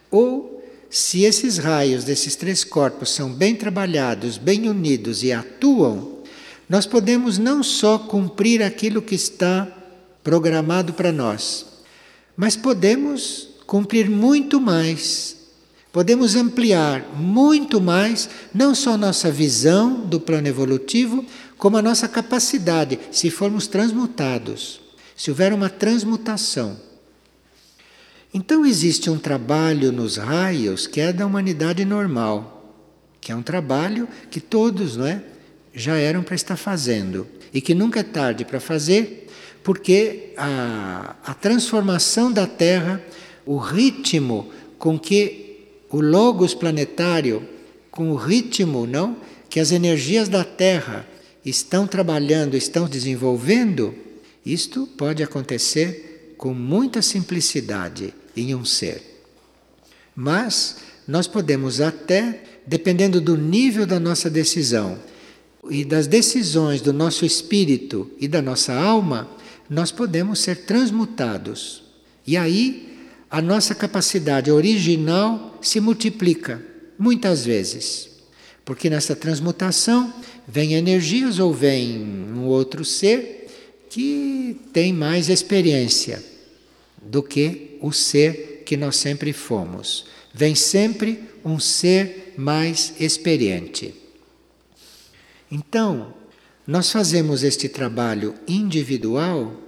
ou 0.09 0.63
se 0.89 1.23
esses 1.23 1.57
raios 1.57 2.03
desses 2.03 2.35
três 2.35 2.63
corpos 2.63 3.09
são 3.09 3.31
bem 3.33 3.55
trabalhados, 3.55 4.37
bem 4.37 4.69
unidos 4.69 5.23
e 5.23 5.31
atuam, 5.31 6.19
nós 6.69 6.85
podemos 6.85 7.37
não 7.37 7.61
só 7.61 7.97
cumprir 7.97 8.63
aquilo 8.63 9.01
que 9.01 9.15
está 9.15 9.67
programado 10.23 10.93
para 10.93 11.11
nós, 11.11 11.65
mas 12.37 12.55
podemos 12.55 13.49
cumprir 13.73 14.07
muito 14.07 14.61
mais. 14.61 15.35
Podemos 15.91 16.35
ampliar 16.35 17.03
muito 17.17 17.81
mais, 17.81 18.29
não 18.53 18.75
só 18.75 18.95
nossa 18.95 19.31
visão 19.31 20.01
do 20.01 20.19
plano 20.19 20.47
evolutivo, 20.47 21.25
como 21.57 21.77
a 21.77 21.81
nossa 21.81 22.07
capacidade, 22.07 22.99
se 23.11 23.31
formos 23.31 23.65
transmutados 23.65 24.79
se 25.15 25.31
houver 25.31 25.53
uma 25.53 25.69
transmutação. 25.69 26.77
Então 28.31 28.63
existe 28.63 29.09
um 29.09 29.17
trabalho 29.17 29.91
nos 29.91 30.17
raios 30.17 30.85
que 30.85 30.99
é 30.99 31.13
da 31.13 31.25
humanidade 31.25 31.83
normal, 31.83 32.77
que 33.21 33.31
é 33.31 33.35
um 33.35 33.41
trabalho 33.41 34.07
que 34.29 34.39
todos, 34.39 34.97
não 34.97 35.07
é, 35.07 35.23
já 35.73 35.95
eram 35.95 36.21
para 36.21 36.35
estar 36.35 36.57
fazendo 36.57 37.27
e 37.53 37.61
que 37.61 37.73
nunca 37.73 38.01
é 38.01 38.03
tarde 38.03 38.43
para 38.43 38.59
fazer, 38.59 39.29
porque 39.63 40.33
a, 40.35 41.15
a 41.23 41.33
transformação 41.33 42.31
da 42.31 42.45
Terra, 42.45 43.01
o 43.45 43.57
ritmo 43.57 44.49
com 44.77 44.97
que 44.99 45.43
o 45.89 46.01
logos 46.01 46.53
planetário, 46.53 47.47
com 47.91 48.11
o 48.11 48.15
ritmo, 48.15 48.87
não, 48.87 49.17
que 49.49 49.59
as 49.59 49.71
energias 49.71 50.27
da 50.27 50.43
Terra 50.43 51.07
estão 51.45 51.85
trabalhando, 51.85 52.57
estão 52.57 52.87
desenvolvendo, 52.87 53.93
isto 54.45 54.87
pode 54.97 55.21
acontecer 55.21 56.35
com 56.37 56.53
muita 56.53 57.01
simplicidade 57.01 58.13
em 58.35 58.55
um 58.55 58.65
ser. 58.65 59.01
Mas 60.15 60.77
nós 61.07 61.27
podemos 61.27 61.81
até, 61.81 62.43
dependendo 62.65 63.21
do 63.21 63.37
nível 63.37 63.85
da 63.85 63.99
nossa 63.99 64.29
decisão 64.29 64.97
e 65.69 65.85
das 65.85 66.07
decisões 66.07 66.81
do 66.81 66.91
nosso 66.91 67.25
espírito 67.25 68.09
e 68.19 68.27
da 68.27 68.41
nossa 68.41 68.73
alma, 68.73 69.29
nós 69.69 69.91
podemos 69.91 70.39
ser 70.39 70.65
transmutados. 70.65 71.83
E 72.25 72.35
aí 72.35 72.92
a 73.33 73.41
nossa 73.41 73.73
capacidade 73.73 74.51
original 74.51 75.57
se 75.59 75.79
multiplica 75.79 76.63
muitas 76.99 77.43
vezes. 77.43 78.07
Porque 78.63 78.91
nessa 78.91 79.15
transmutação 79.15 80.13
vem 80.47 80.75
energias 80.75 81.39
ou 81.39 81.51
vem 81.51 81.99
um 81.99 82.45
outro 82.45 82.85
ser 82.85 83.49
que 83.89 84.55
tem 84.71 84.93
mais 84.93 85.29
experiência 85.29 86.23
do 87.01 87.23
que 87.23 87.79
o 87.81 87.91
ser 87.91 88.61
que 88.67 88.77
nós 88.77 88.97
sempre 88.97 89.33
fomos. 89.33 90.05
Vem 90.31 90.53
sempre 90.53 91.23
um 91.43 91.57
ser 91.57 92.35
mais 92.37 92.93
experiente. 92.99 93.95
Então, 95.51 96.13
nós 96.67 96.91
fazemos 96.91 97.41
este 97.41 97.67
trabalho 97.67 98.35
individual 98.47 99.62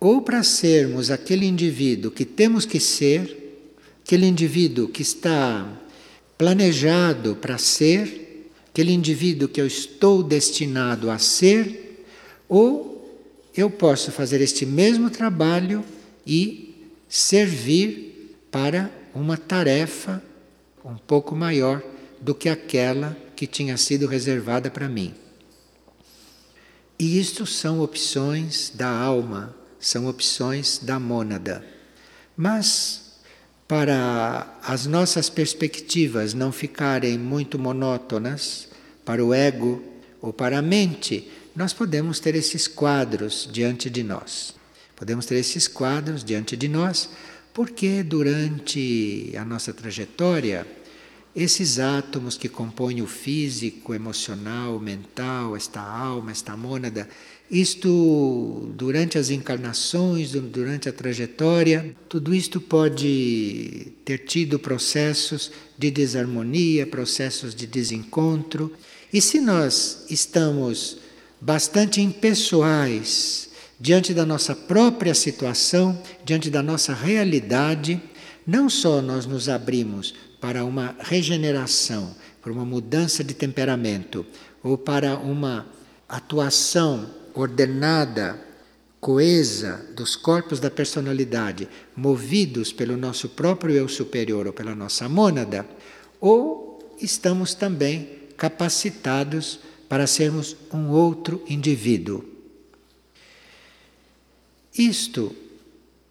ou 0.00 0.22
para 0.22 0.42
sermos 0.42 1.10
aquele 1.10 1.46
indivíduo 1.46 2.10
que 2.10 2.24
temos 2.24 2.64
que 2.64 2.80
ser, 2.80 3.68
aquele 4.02 4.26
indivíduo 4.26 4.88
que 4.88 5.02
está 5.02 5.70
planejado 6.38 7.36
para 7.36 7.58
ser, 7.58 8.50
aquele 8.70 8.92
indivíduo 8.92 9.46
que 9.46 9.60
eu 9.60 9.66
estou 9.66 10.22
destinado 10.22 11.10
a 11.10 11.18
ser, 11.18 12.02
ou 12.48 12.90
eu 13.54 13.68
posso 13.70 14.10
fazer 14.10 14.40
este 14.40 14.64
mesmo 14.64 15.10
trabalho 15.10 15.84
e 16.26 16.74
servir 17.06 18.38
para 18.50 18.90
uma 19.14 19.36
tarefa 19.36 20.22
um 20.82 20.96
pouco 20.96 21.36
maior 21.36 21.82
do 22.20 22.34
que 22.34 22.48
aquela 22.48 23.16
que 23.36 23.46
tinha 23.46 23.76
sido 23.76 24.06
reservada 24.06 24.70
para 24.70 24.88
mim. 24.88 25.14
E 26.98 27.18
isto 27.18 27.46
são 27.46 27.80
opções 27.80 28.72
da 28.74 28.88
alma, 28.88 29.54
são 29.80 30.06
opções 30.06 30.78
da 30.78 31.00
mônada. 31.00 31.64
Mas, 32.36 33.16
para 33.66 34.58
as 34.62 34.86
nossas 34.86 35.30
perspectivas 35.30 36.34
não 36.34 36.52
ficarem 36.52 37.18
muito 37.18 37.58
monótonas, 37.58 38.68
para 39.04 39.24
o 39.24 39.34
ego 39.34 39.82
ou 40.20 40.32
para 40.32 40.58
a 40.58 40.62
mente, 40.62 41.28
nós 41.56 41.72
podemos 41.72 42.20
ter 42.20 42.34
esses 42.34 42.68
quadros 42.68 43.48
diante 43.50 43.90
de 43.90 44.02
nós. 44.02 44.54
Podemos 44.94 45.26
ter 45.26 45.36
esses 45.36 45.66
quadros 45.66 46.22
diante 46.22 46.56
de 46.56 46.68
nós, 46.68 47.08
porque 47.52 48.02
durante 48.02 49.32
a 49.36 49.44
nossa 49.44 49.72
trajetória 49.72 50.66
esses 51.34 51.78
átomos 51.78 52.36
que 52.36 52.48
compõem 52.48 53.02
o 53.02 53.06
físico, 53.06 53.94
emocional, 53.94 54.78
mental, 54.78 55.56
esta 55.56 55.80
alma, 55.80 56.32
esta 56.32 56.56
mônada, 56.56 57.08
isto 57.50 58.70
durante 58.76 59.18
as 59.18 59.28
encarnações, 59.28 60.30
durante 60.30 60.88
a 60.88 60.92
trajetória, 60.92 61.96
tudo 62.08 62.32
isto 62.32 62.60
pode 62.60 63.92
ter 64.04 64.18
tido 64.18 64.58
processos 64.58 65.50
de 65.76 65.90
desarmonia, 65.90 66.86
processos 66.86 67.52
de 67.52 67.66
desencontro. 67.66 68.72
E 69.12 69.20
se 69.20 69.40
nós 69.40 70.04
estamos 70.08 70.98
bastante 71.40 72.00
impessoais 72.00 73.50
diante 73.80 74.14
da 74.14 74.24
nossa 74.24 74.54
própria 74.54 75.14
situação, 75.14 76.00
diante 76.24 76.50
da 76.50 76.62
nossa 76.62 76.94
realidade, 76.94 78.00
não 78.46 78.70
só 78.70 79.02
nós 79.02 79.26
nos 79.26 79.48
abrimos 79.48 80.14
para 80.40 80.64
uma 80.64 80.94
regeneração, 81.00 82.14
para 82.40 82.52
uma 82.52 82.64
mudança 82.64 83.24
de 83.24 83.34
temperamento 83.34 84.24
ou 84.62 84.78
para 84.78 85.16
uma 85.16 85.66
atuação 86.08 87.18
ordenada, 87.34 88.38
coesa 89.00 89.86
dos 89.96 90.14
corpos 90.14 90.60
da 90.60 90.70
personalidade, 90.70 91.68
movidos 91.96 92.72
pelo 92.72 92.96
nosso 92.96 93.30
próprio 93.30 93.74
eu 93.74 93.88
superior 93.88 94.46
ou 94.46 94.52
pela 94.52 94.74
nossa 94.74 95.08
mônada, 95.08 95.66
ou 96.20 96.96
estamos 97.00 97.54
também 97.54 98.20
capacitados 98.36 99.60
para 99.88 100.06
sermos 100.06 100.56
um 100.72 100.88
outro 100.88 101.42
indivíduo. 101.48 102.24
Isto 104.76 105.34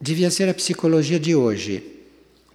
devia 0.01 0.29
ser 0.29 0.49
a 0.49 0.53
psicologia 0.53 1.19
de 1.19 1.35
hoje. 1.35 1.83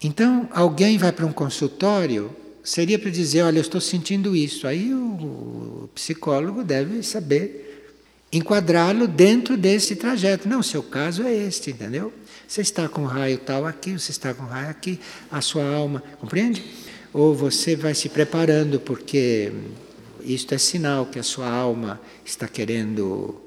Então, 0.02 0.48
alguém 0.52 0.98
vai 0.98 1.12
para 1.12 1.24
um 1.24 1.32
consultório, 1.32 2.30
seria 2.62 2.98
para 2.98 3.10
dizer: 3.10 3.42
Olha, 3.42 3.58
eu 3.58 3.62
estou 3.62 3.80
sentindo 3.80 4.36
isso. 4.36 4.66
Aí 4.66 4.92
o 4.92 5.88
psicólogo 5.94 6.62
deve 6.62 7.02
saber 7.02 7.73
enquadrá-lo 8.36 9.06
dentro 9.06 9.56
desse 9.56 9.96
trajeto. 9.96 10.48
Não, 10.48 10.62
seu 10.62 10.82
caso 10.82 11.22
é 11.22 11.34
este, 11.34 11.70
entendeu? 11.70 12.12
Você 12.46 12.60
está 12.60 12.88
com 12.88 13.04
raio 13.04 13.38
tal 13.38 13.66
aqui, 13.66 13.92
você 13.98 14.10
está 14.10 14.34
com 14.34 14.44
raio 14.44 14.68
aqui, 14.68 15.00
a 15.30 15.40
sua 15.40 15.64
alma, 15.64 16.02
compreende? 16.18 16.64
Ou 17.12 17.34
você 17.34 17.76
vai 17.76 17.94
se 17.94 18.08
preparando 18.08 18.80
porque 18.80 19.52
isto 20.20 20.54
é 20.54 20.58
sinal 20.58 21.06
que 21.06 21.18
a 21.18 21.22
sua 21.22 21.48
alma 21.48 22.00
está 22.24 22.48
querendo 22.48 23.40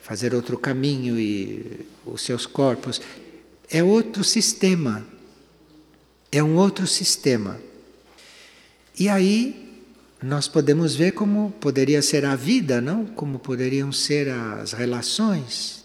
fazer 0.00 0.34
outro 0.34 0.56
caminho 0.56 1.18
e 1.18 1.86
os 2.06 2.22
seus 2.22 2.46
corpos. 2.46 3.00
É 3.70 3.82
outro 3.82 4.24
sistema. 4.24 5.06
É 6.30 6.42
um 6.42 6.56
outro 6.56 6.86
sistema. 6.86 7.60
E 8.98 9.08
aí 9.08 9.67
nós 10.22 10.48
podemos 10.48 10.96
ver 10.96 11.12
como 11.12 11.52
poderia 11.60 12.02
ser 12.02 12.24
a 12.24 12.34
vida, 12.34 12.80
não? 12.80 13.06
Como 13.06 13.38
poderiam 13.38 13.92
ser 13.92 14.28
as 14.28 14.72
relações. 14.72 15.84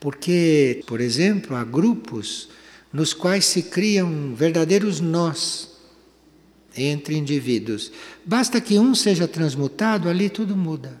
Porque, 0.00 0.82
por 0.86 1.00
exemplo, 1.00 1.54
há 1.54 1.62
grupos 1.62 2.48
nos 2.92 3.14
quais 3.14 3.44
se 3.44 3.62
criam 3.62 4.34
verdadeiros 4.34 5.00
nós 5.00 5.70
entre 6.76 7.16
indivíduos. 7.16 7.92
Basta 8.24 8.60
que 8.60 8.78
um 8.78 8.94
seja 8.94 9.28
transmutado, 9.28 10.08
ali 10.08 10.28
tudo 10.28 10.56
muda. 10.56 11.00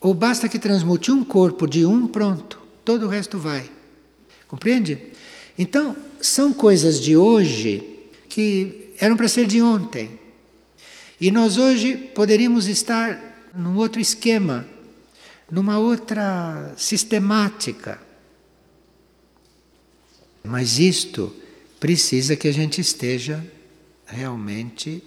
Ou 0.00 0.14
basta 0.14 0.48
que 0.48 0.58
transmute 0.58 1.12
um 1.12 1.22
corpo 1.22 1.66
de 1.66 1.84
um, 1.84 2.08
pronto, 2.08 2.58
todo 2.84 3.06
o 3.06 3.08
resto 3.08 3.38
vai. 3.38 3.70
Compreende? 4.48 4.98
Então, 5.58 5.94
são 6.20 6.52
coisas 6.52 6.98
de 7.00 7.16
hoje 7.16 7.82
que 8.28 8.90
eram 8.98 9.16
para 9.16 9.28
ser 9.28 9.46
de 9.46 9.60
ontem. 9.60 10.21
E 11.22 11.30
nós 11.30 11.56
hoje 11.56 11.96
poderíamos 11.96 12.66
estar 12.66 13.52
num 13.54 13.76
outro 13.76 14.00
esquema, 14.00 14.66
numa 15.48 15.78
outra 15.78 16.74
sistemática. 16.76 18.00
Mas 20.42 20.80
isto 20.80 21.32
precisa 21.78 22.34
que 22.34 22.48
a 22.48 22.52
gente 22.52 22.80
esteja 22.80 23.40
realmente 24.04 25.00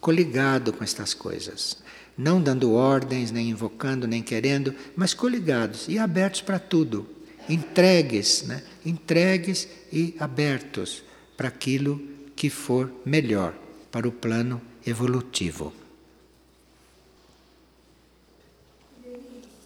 coligado 0.00 0.72
com 0.72 0.82
estas 0.82 1.14
coisas. 1.14 1.76
Não 2.18 2.42
dando 2.42 2.72
ordens, 2.72 3.30
nem 3.30 3.48
invocando, 3.50 4.08
nem 4.08 4.20
querendo, 4.20 4.74
mas 4.96 5.14
coligados 5.14 5.86
e 5.86 5.96
abertos 5.96 6.40
para 6.40 6.58
tudo. 6.58 7.06
Entregues, 7.48 8.42
né? 8.42 8.64
entregues 8.84 9.68
e 9.92 10.16
abertos 10.18 11.04
para 11.36 11.46
aquilo 11.46 12.02
que 12.34 12.50
for 12.50 12.90
melhor 13.06 13.54
para 13.92 14.08
o 14.08 14.12
plano 14.12 14.60
evolutivo. 14.86 15.72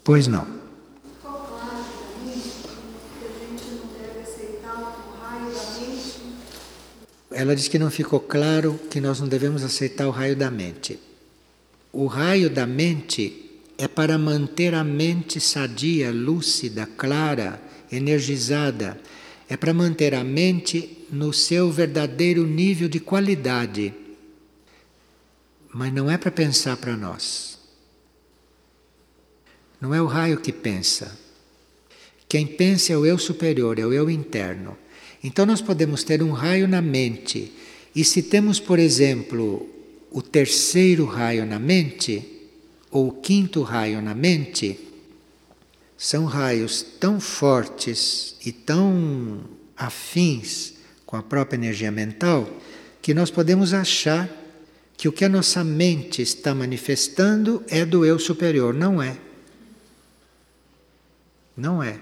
Pois 0.03 0.27
não. 0.27 0.67
ela 7.37 7.55
diz 7.55 7.69
que 7.69 7.79
não 7.79 7.91
ficou 7.91 8.19
claro 8.19 8.81
que 8.91 8.99
nós 8.99 9.21
não 9.21 9.29
devemos 9.29 9.63
aceitar 9.63 10.09
o 10.09 10.11
raio 10.11 10.35
da 10.35 10.51
mente. 10.51 10.99
O 11.93 12.07
raio 12.07 12.49
da 12.49 12.67
mente 12.67 13.61
é 13.77 13.87
para 13.87 14.17
manter 14.17 14.75
a 14.75 14.83
mente 14.83 15.39
sadia, 15.39 16.11
lúcida, 16.11 16.89
clara, 16.97 17.61
energizada. 17.93 18.99
É 19.51 19.57
para 19.57 19.75
manter 19.75 20.15
a 20.15 20.25
mente 20.25 21.07
no 21.13 21.31
seu 21.31 21.71
verdadeiro 21.71 22.47
nível 22.47 22.89
de 22.89 23.01
qualidade. 23.01 23.93
Mas 25.79 25.93
não 25.93 26.11
é 26.11 26.17
para 26.17 26.31
pensar 26.31 26.75
para 26.79 26.97
nós. 26.97 27.59
Não 29.79 29.95
é 29.95 30.01
o 30.01 30.07
raio 30.07 30.41
que 30.41 30.51
pensa. 30.51 31.19
Quem 32.27 32.47
pensa 32.47 32.95
é 32.95 32.97
o 32.97 33.05
eu 33.05 33.19
superior, 33.19 33.79
é 33.79 33.85
o 33.85 33.93
eu 33.93 34.09
interno. 34.09 34.75
Então 35.23 35.45
nós 35.45 35.61
podemos 35.61 36.03
ter 36.03 36.23
um 36.23 36.33
raio 36.33 36.67
na 36.67 36.81
mente. 36.81 37.53
E 37.95 38.03
se 38.05 38.23
temos, 38.23 38.59
por 38.59 38.79
exemplo, 38.79 39.69
o 40.11 40.23
terceiro 40.23 41.05
raio 41.05 41.45
na 41.45 41.59
mente, 41.59 42.27
ou 42.91 43.09
o 43.09 43.13
quinto 43.13 43.61
raio 43.61 44.01
na 44.01 44.15
mente, 44.15 44.81
são 45.95 46.25
raios 46.25 46.81
tão 46.99 47.21
fortes 47.21 48.35
e 48.47 48.51
tão 48.51 49.43
afins 49.77 50.73
com 51.05 51.19
a 51.19 51.23
própria 51.23 51.59
energia 51.59 51.91
mental 51.91 52.49
que 53.03 53.13
nós 53.13 53.31
podemos 53.31 53.75
achar 53.75 54.46
que 54.97 55.09
o 55.09 55.13
que 55.13 55.25
a 55.25 55.29
nossa 55.29 55.63
mente 55.63 56.23
está 56.23 56.55
manifestando 56.55 57.63
é 57.69 57.85
do 57.85 58.05
eu 58.05 58.19
superior. 58.19 58.73
Não 58.73 59.03
é. 59.03 59.19
Não 61.57 61.83
é. 61.83 61.99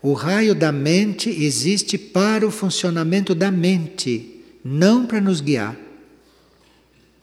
O 0.00 0.12
raio 0.12 0.54
da 0.54 0.70
mente 0.70 1.30
existe 1.30 1.96
para 1.96 2.46
o 2.46 2.50
funcionamento 2.50 3.34
da 3.34 3.50
mente, 3.50 4.42
não 4.62 5.06
para 5.06 5.20
nos 5.20 5.40
guiar. 5.40 5.76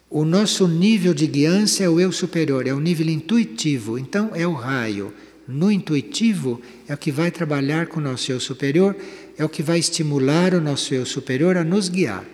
O 0.09 0.25
nosso 0.25 0.67
nível 0.67 1.13
de 1.13 1.27
guiança 1.27 1.83
é 1.83 1.89
o 1.89 1.99
eu 1.99 2.11
superior, 2.11 2.67
é 2.67 2.73
o 2.73 2.79
nível 2.79 3.07
intuitivo, 3.07 3.97
então 3.97 4.31
é 4.33 4.45
o 4.45 4.53
raio. 4.53 5.13
No 5.47 5.71
intuitivo 5.71 6.61
é 6.87 6.93
o 6.93 6.97
que 6.97 7.11
vai 7.11 7.31
trabalhar 7.31 7.87
com 7.87 7.99
o 7.99 8.03
nosso 8.03 8.31
eu 8.31 8.39
superior, 8.39 8.95
é 9.37 9.45
o 9.45 9.49
que 9.49 9.63
vai 9.63 9.79
estimular 9.79 10.53
o 10.53 10.59
nosso 10.59 10.93
eu 10.93 11.05
superior 11.05 11.55
a 11.55 11.63
nos 11.63 11.87
guiar. 11.87 12.25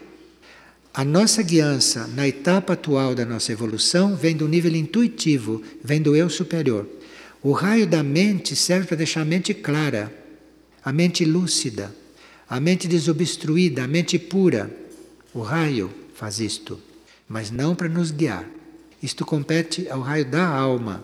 A 0.98 1.06
nossa 1.06 1.44
guiança 1.44 2.08
na 2.08 2.28
etapa 2.28 2.74
atual 2.74 3.14
da 3.14 3.24
nossa 3.24 3.52
evolução 3.52 4.16
vem 4.16 4.36
do 4.36 4.48
nível 4.48 4.76
intuitivo, 4.76 5.62
vem 5.84 6.02
do 6.02 6.16
eu 6.16 6.28
superior. 6.28 6.88
O 7.44 7.52
raio 7.52 7.86
da 7.86 8.02
mente 8.02 8.56
serve 8.56 8.88
para 8.88 8.98
deixar 8.98 9.22
a 9.22 9.26
mente 9.26 9.54
clara 9.54 10.12
a 10.84 10.92
mente 10.92 11.24
lúcida, 11.24 11.94
a 12.50 12.60
mente 12.60 12.88
desobstruída, 12.88 13.84
a 13.84 13.88
mente 13.88 14.18
pura. 14.18 14.76
O 15.36 15.42
raio 15.42 15.94
faz 16.16 16.40
isto, 16.40 16.82
mas 17.30 17.52
não 17.52 17.76
para 17.76 17.88
nos 17.88 18.10
guiar. 18.10 18.50
Isto 19.04 19.24
compete 19.24 19.88
ao 19.90 20.02
raio 20.02 20.26
da 20.26 20.48
alma. 20.48 21.04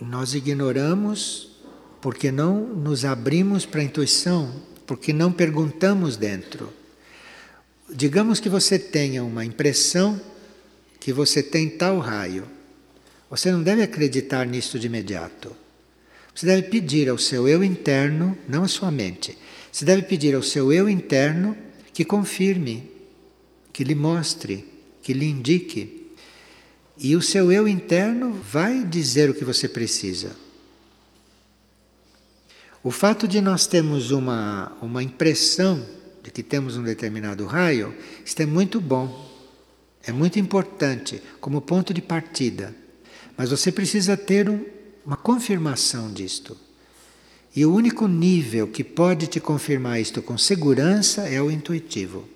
Nós 0.00 0.32
ignoramos 0.32 1.57
porque 2.00 2.30
não 2.30 2.60
nos 2.60 3.04
abrimos 3.04 3.66
para 3.66 3.80
a 3.80 3.84
intuição, 3.84 4.52
porque 4.86 5.12
não 5.12 5.32
perguntamos 5.32 6.16
dentro. 6.16 6.72
Digamos 7.90 8.40
que 8.40 8.48
você 8.48 8.78
tenha 8.78 9.24
uma 9.24 9.44
impressão 9.44 10.20
que 11.00 11.12
você 11.12 11.42
tem 11.42 11.68
tal 11.68 11.98
raio. 11.98 12.44
Você 13.30 13.50
não 13.50 13.62
deve 13.62 13.82
acreditar 13.82 14.46
nisso 14.46 14.78
de 14.78 14.86
imediato. 14.86 15.54
Você 16.34 16.46
deve 16.46 16.62
pedir 16.68 17.08
ao 17.08 17.18
seu 17.18 17.48
eu 17.48 17.64
interno, 17.64 18.36
não 18.48 18.62
à 18.62 18.68
sua 18.68 18.90
mente. 18.90 19.36
Você 19.72 19.84
deve 19.84 20.02
pedir 20.02 20.34
ao 20.34 20.42
seu 20.42 20.72
eu 20.72 20.88
interno 20.88 21.56
que 21.92 22.04
confirme, 22.04 22.90
que 23.72 23.82
lhe 23.82 23.94
mostre, 23.94 24.64
que 25.02 25.12
lhe 25.12 25.26
indique. 25.26 26.12
E 26.96 27.16
o 27.16 27.22
seu 27.22 27.50
eu 27.50 27.66
interno 27.66 28.32
vai 28.32 28.84
dizer 28.84 29.28
o 29.28 29.34
que 29.34 29.44
você 29.44 29.68
precisa. 29.68 30.47
O 32.88 32.90
fato 32.90 33.28
de 33.28 33.42
nós 33.42 33.66
termos 33.66 34.12
uma, 34.12 34.72
uma 34.80 35.02
impressão 35.02 35.86
de 36.22 36.30
que 36.30 36.42
temos 36.42 36.74
um 36.78 36.82
determinado 36.82 37.44
raio, 37.44 37.94
isto 38.24 38.40
é 38.40 38.46
muito 38.46 38.80
bom, 38.80 39.30
é 40.02 40.10
muito 40.10 40.38
importante 40.38 41.22
como 41.38 41.60
ponto 41.60 41.92
de 41.92 42.00
partida. 42.00 42.74
Mas 43.36 43.50
você 43.50 43.70
precisa 43.70 44.16
ter 44.16 44.48
um, 44.48 44.64
uma 45.04 45.18
confirmação 45.18 46.10
disto. 46.10 46.56
E 47.54 47.66
o 47.66 47.74
único 47.74 48.08
nível 48.08 48.66
que 48.66 48.82
pode 48.82 49.26
te 49.26 49.38
confirmar 49.38 50.00
isto 50.00 50.22
com 50.22 50.38
segurança 50.38 51.28
é 51.28 51.42
o 51.42 51.50
intuitivo. 51.50 52.26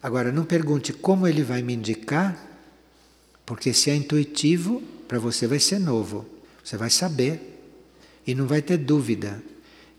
Agora, 0.00 0.30
não 0.30 0.44
pergunte 0.44 0.92
como 0.92 1.26
ele 1.26 1.42
vai 1.42 1.62
me 1.62 1.74
indicar, 1.74 2.40
porque 3.44 3.72
se 3.72 3.90
é 3.90 3.96
intuitivo, 3.96 4.80
para 5.08 5.18
você 5.18 5.48
vai 5.48 5.58
ser 5.58 5.80
novo. 5.80 6.24
Você 6.62 6.76
vai 6.76 6.90
saber 6.90 7.47
e 8.28 8.34
não 8.34 8.46
vai 8.46 8.60
ter 8.60 8.76
dúvida. 8.76 9.42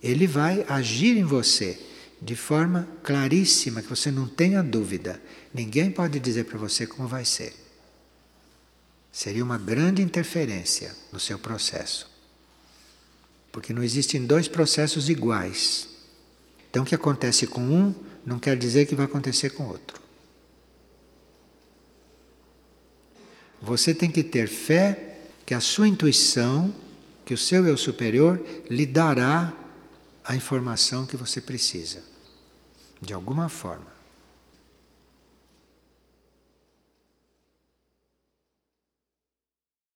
Ele 0.03 0.27
vai 0.27 0.63
agir 0.69 1.17
em 1.17 1.23
você 1.23 1.79
de 2.21 2.35
forma 2.35 2.87
claríssima, 3.01 3.81
que 3.81 3.89
você 3.89 4.11
não 4.11 4.27
tenha 4.27 4.61
dúvida. 4.61 5.19
Ninguém 5.51 5.89
pode 5.89 6.19
dizer 6.19 6.43
para 6.43 6.59
você 6.59 6.85
como 6.85 7.07
vai 7.07 7.25
ser. 7.25 7.55
Seria 9.11 9.43
uma 9.43 9.57
grande 9.57 10.03
interferência 10.03 10.95
no 11.11 11.19
seu 11.19 11.39
processo. 11.39 12.07
Porque 13.51 13.73
não 13.73 13.81
existem 13.81 14.23
dois 14.23 14.47
processos 14.47 15.09
iguais. 15.09 15.89
Então, 16.69 16.83
o 16.83 16.85
que 16.85 16.93
acontece 16.93 17.47
com 17.47 17.61
um 17.61 17.95
não 18.23 18.37
quer 18.37 18.55
dizer 18.55 18.85
que 18.85 18.93
vai 18.93 19.07
acontecer 19.07 19.49
com 19.49 19.63
outro. 19.63 19.99
Você 23.59 23.91
tem 23.91 24.11
que 24.11 24.23
ter 24.23 24.47
fé 24.47 25.17
que 25.47 25.55
a 25.55 25.59
sua 25.59 25.87
intuição, 25.87 26.71
que 27.29 27.33
o 27.35 27.37
seu 27.37 27.63
eu 27.67 27.77
superior 27.77 28.43
lhe 28.71 28.87
dará 28.87 29.53
a 30.25 30.35
informação 30.35 31.05
que 31.05 31.15
você 31.15 31.39
precisa, 31.39 32.03
de 32.99 33.13
alguma 33.13 33.47
forma. 33.47 33.88